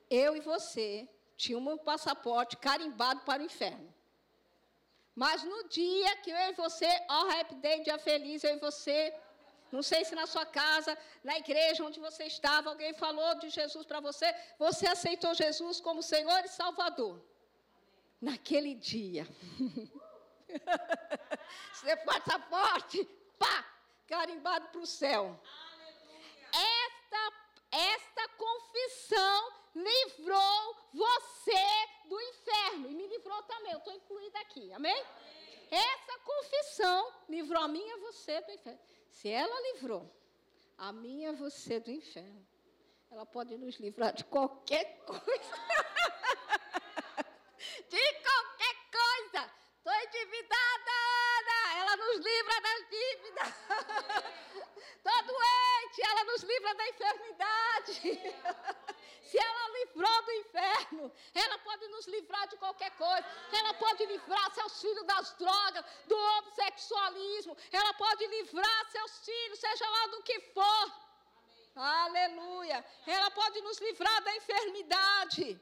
[0.09, 1.07] Eu e você
[1.39, 3.89] tinha um passaporte carimbado para o inferno.
[5.15, 8.59] Mas no dia que eu e você, ó, oh, happy day, dia feliz, eu e
[8.59, 9.13] você,
[9.71, 13.85] não sei se na sua casa, na igreja onde você estava, alguém falou de Jesus
[13.85, 14.27] para você,
[14.57, 17.15] você aceitou Jesus como Senhor e Salvador.
[18.19, 19.25] Naquele dia.
[21.81, 22.97] Seu passaporte,
[23.37, 23.65] pá,
[24.07, 25.39] carimbado para o céu.
[26.51, 27.23] Esta,
[27.71, 31.65] esta confissão livrou você
[32.05, 32.89] do inferno.
[32.89, 34.91] E me livrou também, eu estou incluída aqui, amém?
[34.91, 35.05] amém?
[35.71, 38.79] Essa confissão livrou a mim e a você do inferno.
[39.11, 40.11] Se ela livrou
[40.77, 42.45] a mim e a você do inferno,
[43.11, 45.55] ela pode nos livrar de qualquer coisa.
[47.87, 49.51] de qualquer coisa.
[49.77, 51.79] Estou endividada, Ana.
[51.79, 51.97] Ela
[61.33, 63.25] ela pode nos livrar de qualquer coisa.
[63.51, 67.57] Ela pode livrar seus filhos das drogas, do homossexualismo.
[67.71, 70.93] Ela pode livrar seus filhos, seja lá do que for.
[71.75, 72.83] Aleluia.
[73.05, 75.61] Ela pode nos livrar da enfermidade.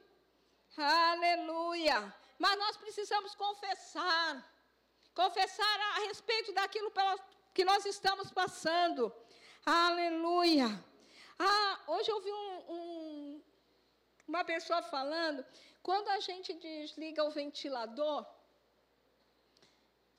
[0.78, 2.16] Aleluia.
[2.40, 4.44] Mas nós precisamos confessar.
[5.38, 6.92] Confessar a respeito daquilo
[7.54, 9.14] que nós estamos passando.
[9.64, 10.68] Aleluia.
[11.38, 13.44] Ah, hoje eu vi um, um,
[14.28, 15.46] uma pessoa falando,
[15.84, 18.26] quando a gente desliga o ventilador,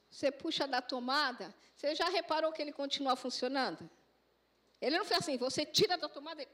[0.09, 3.91] você puxa da tomada, você já reparou que ele continua funcionando?
[4.81, 6.47] Ele não faz assim, você tira da tomada,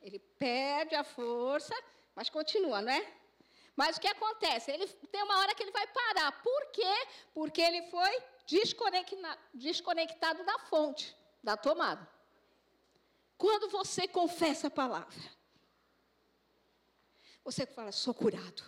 [0.00, 1.74] ele perde a força,
[2.14, 3.17] mas continua, não é?
[3.78, 4.72] Mas o que acontece?
[4.72, 6.42] Ele tem uma hora que ele vai parar.
[6.42, 7.06] Por quê?
[7.32, 8.10] Porque ele foi
[9.54, 12.04] desconectado da fonte, da tomada.
[13.36, 15.16] Quando você confessa a palavra,
[17.44, 18.64] você fala, sou curado.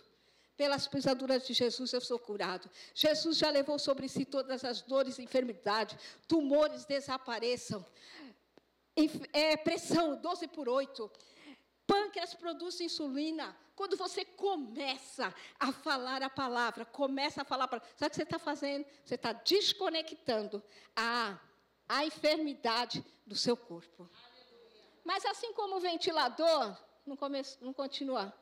[0.57, 2.71] Pelas pisaduras de Jesus eu sou curado.
[2.95, 5.99] Jesus já levou sobre si todas as dores enfermidades.
[6.29, 7.85] Tumores desapareçam.
[9.33, 11.11] É, pressão 12 por 8.
[11.91, 13.57] Pâncreas produz insulina.
[13.75, 18.17] Quando você começa a falar a palavra, começa a falar a palavra, sabe o que
[18.17, 18.87] você está fazendo?
[19.05, 20.63] Você está desconectando
[20.95, 21.37] a,
[21.89, 24.09] a enfermidade do seu corpo.
[25.05, 28.33] Mas assim como o ventilador, não, come, não continua.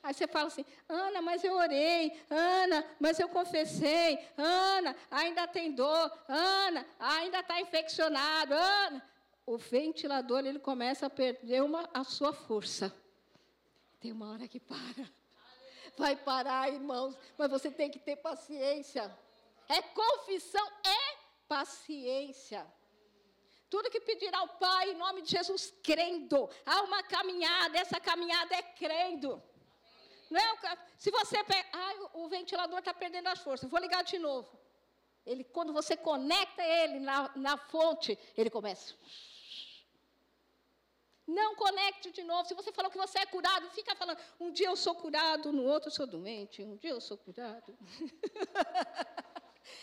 [0.00, 5.72] Aí você fala assim, Ana, mas eu orei, Ana, mas eu confessei, Ana, ainda tem
[5.72, 9.13] dor, Ana, ainda está infeccionado, Ana.
[9.46, 12.94] O ventilador ele começa a perder uma, a sua força.
[14.00, 15.10] Tem uma hora que para.
[15.96, 19.16] Vai parar, irmãos, mas você tem que ter paciência.
[19.68, 21.16] É confissão, é
[21.46, 22.66] paciência.
[23.70, 26.48] Tudo que pedir ao Pai, em nome de Jesus, crendo.
[26.64, 29.42] Há uma caminhada, essa caminhada é crendo.
[30.30, 34.18] Não é, se você pega, ah, o ventilador está perdendo as forças, vou ligar de
[34.18, 34.58] novo.
[35.24, 38.94] Ele, quando você conecta ele na, na fonte, ele começa.
[41.26, 42.46] Não conecte de novo.
[42.46, 45.64] Se você falou que você é curado, fica falando, um dia eu sou curado, no
[45.64, 47.76] outro eu sou doente, um dia eu sou curado.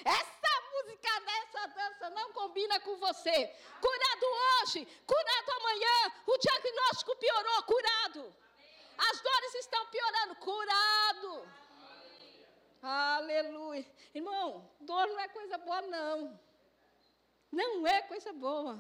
[0.06, 3.56] Essa música dessa dança não combina com você.
[3.82, 4.26] Curado
[4.62, 8.36] hoje, curado amanhã, o diagnóstico piorou, curado.
[8.98, 11.48] As dores estão piorando, curado.
[12.84, 13.86] Aleluia.
[14.14, 16.40] Irmão, dor não é coisa boa, não.
[17.52, 18.78] Não é coisa boa.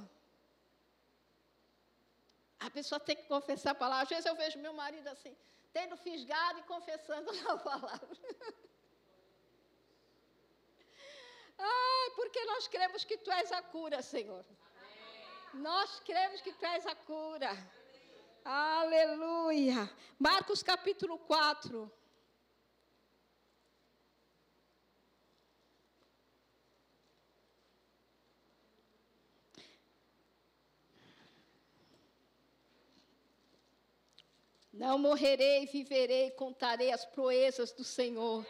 [2.61, 4.03] A pessoa tem que confessar a palavra.
[4.03, 5.35] Às vezes eu vejo meu marido assim,
[5.73, 8.17] tendo fisgado e confessando a palavra.
[11.57, 14.45] Ai, porque nós cremos que tu és a cura, Senhor.
[14.45, 15.61] Amém.
[15.61, 17.51] Nós cremos que tu és a cura.
[18.43, 19.89] Aleluia.
[20.19, 22.00] Marcos capítulo 4.
[34.73, 38.45] Não morrerei, viverei, contarei as proezas do Senhor.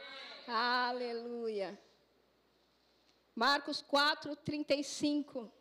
[0.47, 1.79] Aleluia.
[3.33, 5.51] Marcos 4, 35.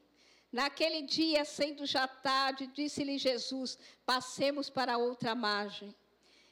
[0.52, 5.94] Naquele dia, sendo já tarde, disse-lhe Jesus: Passemos para outra margem.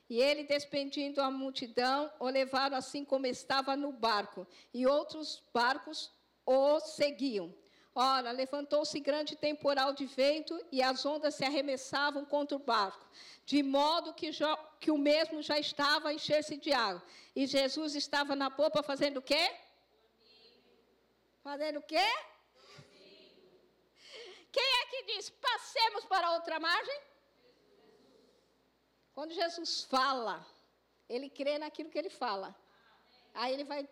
[0.08, 6.10] E ele, despedindo a multidão, o levaram assim como estava no barco, e outros barcos
[6.46, 7.54] o seguiam.
[7.94, 13.04] Ora, levantou-se grande temporal de vento, e as ondas se arremessavam contra o barco,
[13.44, 17.02] de modo que, já, que o mesmo já estava a encher-se de água.
[17.34, 19.44] E Jesus estava na popa fazendo o quê?
[21.42, 22.06] Fazendo o quê?
[24.52, 27.00] Quem é que diz, passemos para outra margem?
[29.12, 30.46] Quando Jesus fala,
[31.08, 32.54] ele crê naquilo que ele fala.
[33.34, 33.88] Aí ele vai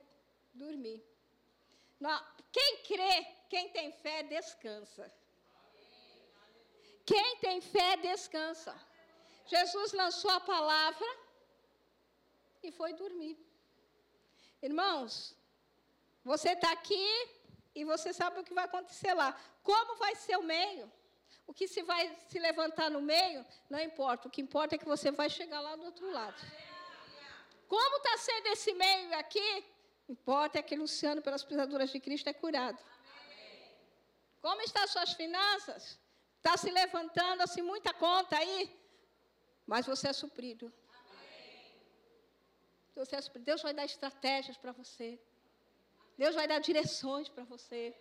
[0.55, 1.03] dormir.
[2.57, 3.17] Quem crê,
[3.53, 5.05] quem tem fé, descansa.
[7.11, 8.75] Quem tem fé, descansa.
[9.55, 11.09] Jesus lançou a palavra
[12.63, 13.37] e foi dormir.
[14.63, 15.13] Irmãos,
[16.25, 17.07] você está aqui
[17.75, 19.29] e você sabe o que vai acontecer lá.
[19.63, 20.91] Como vai ser o meio?
[21.47, 24.27] O que se vai se levantar no meio, não importa.
[24.27, 26.41] O que importa é que você vai chegar lá do outro lado.
[27.69, 29.51] Como está sendo esse meio aqui?
[30.09, 32.83] Importa é que Luciano, pelas pisaduras de Cristo, é curado.
[34.41, 35.99] Como estão as suas finanças?
[36.37, 38.61] Está se levantando assim muita conta aí?
[39.67, 40.73] Mas você é suprido.
[42.95, 43.45] Você é suprido.
[43.45, 45.21] Deus vai dar estratégias para você.
[46.17, 47.95] Deus vai dar direções para você.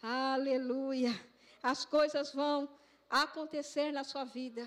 [0.00, 1.12] Aleluia.
[1.62, 2.56] As coisas vão
[3.10, 4.64] acontecer na sua vida.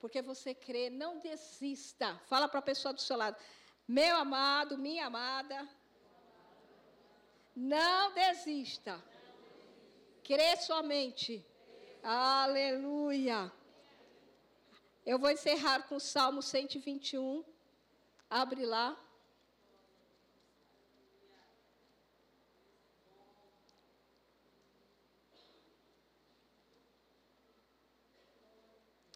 [0.00, 2.20] porque você crê, não desista.
[2.26, 3.36] Fala para a pessoa do seu lado.
[3.88, 5.66] Meu amado, minha amada,
[7.56, 9.02] não desista.
[10.22, 11.42] Crê somente.
[12.02, 13.50] Aleluia.
[15.06, 17.42] Eu vou encerrar com o Salmo 121.
[18.28, 18.94] Abre lá.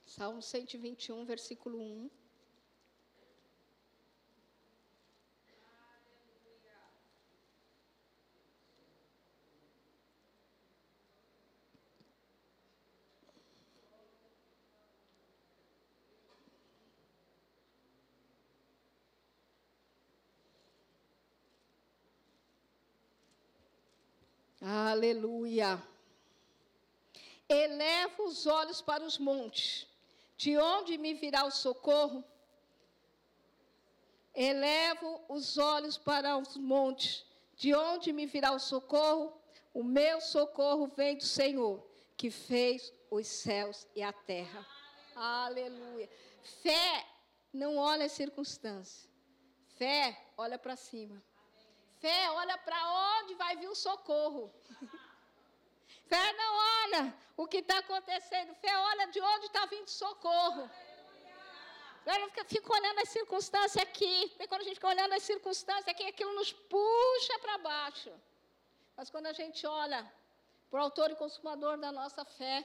[0.06, 2.21] Salmo 121, versículo 1.
[24.64, 25.82] Aleluia.
[27.48, 29.88] Eleva os olhos para os montes,
[30.36, 32.24] de onde me virá o socorro?
[34.32, 39.36] Elevo os olhos para os montes, de onde me virá o socorro?
[39.74, 41.84] O meu socorro vem do Senhor,
[42.16, 44.64] que fez os céus e a terra.
[45.16, 46.08] Aleluia.
[46.62, 47.04] Fé
[47.52, 49.08] não olha as circunstâncias.
[49.76, 51.20] Fé olha para cima.
[52.02, 52.78] Fé olha para
[53.16, 54.44] onde vai vir o socorro.
[56.10, 57.02] Fé não olha
[57.36, 58.54] o que está acontecendo.
[58.62, 60.64] Fé olha de onde está vindo socorro.
[62.04, 64.16] Fé não fica, fica olhando as circunstâncias aqui.
[64.40, 68.12] E quando a gente fica olhando as circunstâncias aqui, aquilo nos puxa para baixo.
[68.96, 70.00] Mas quando a gente olha
[70.68, 72.64] para o autor e consumador da nossa fé,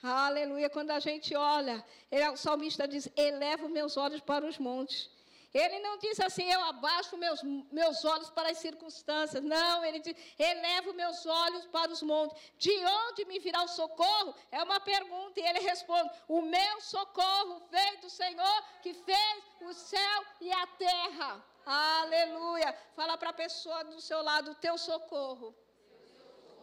[0.00, 5.10] aleluia, quando a gente olha, ele, o salmista diz: eleva meus olhos para os montes.
[5.56, 7.42] Ele não diz assim, eu abaixo meus,
[7.72, 9.42] meus olhos para as circunstâncias.
[9.42, 12.36] Não, ele diz, elevo meus olhos para os montes.
[12.58, 14.34] De onde me virá o socorro?
[14.50, 15.40] É uma pergunta.
[15.40, 20.66] E ele responde: O meu socorro vem do Senhor que fez o céu e a
[20.66, 21.42] terra.
[21.64, 22.76] Aleluia.
[22.94, 25.54] Fala para a pessoa do seu lado: O teu socorro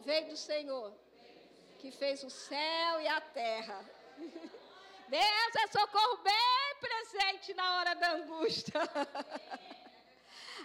[0.02, 0.94] vem do Senhor
[1.80, 3.84] que fez o céu e a terra.
[5.08, 8.80] Deus é socorro bem presente na hora da angústia.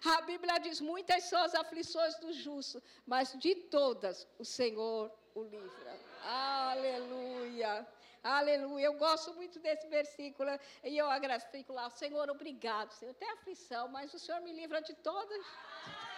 [0.05, 5.43] A Bíblia diz: muitas são as aflições do justo, mas de todas o Senhor o
[5.43, 5.99] livra.
[6.24, 7.86] Aleluia.
[8.24, 8.86] Aleluia.
[8.86, 10.49] Eu gosto muito desse versículo
[10.84, 11.47] e eu agradeço.
[11.70, 12.91] Lá, Senhor, obrigado.
[12.91, 15.45] Senhor, tem aflição, mas o Senhor me livra de todas.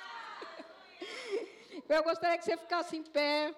[1.88, 3.54] Eu gostaria que você ficasse em pé.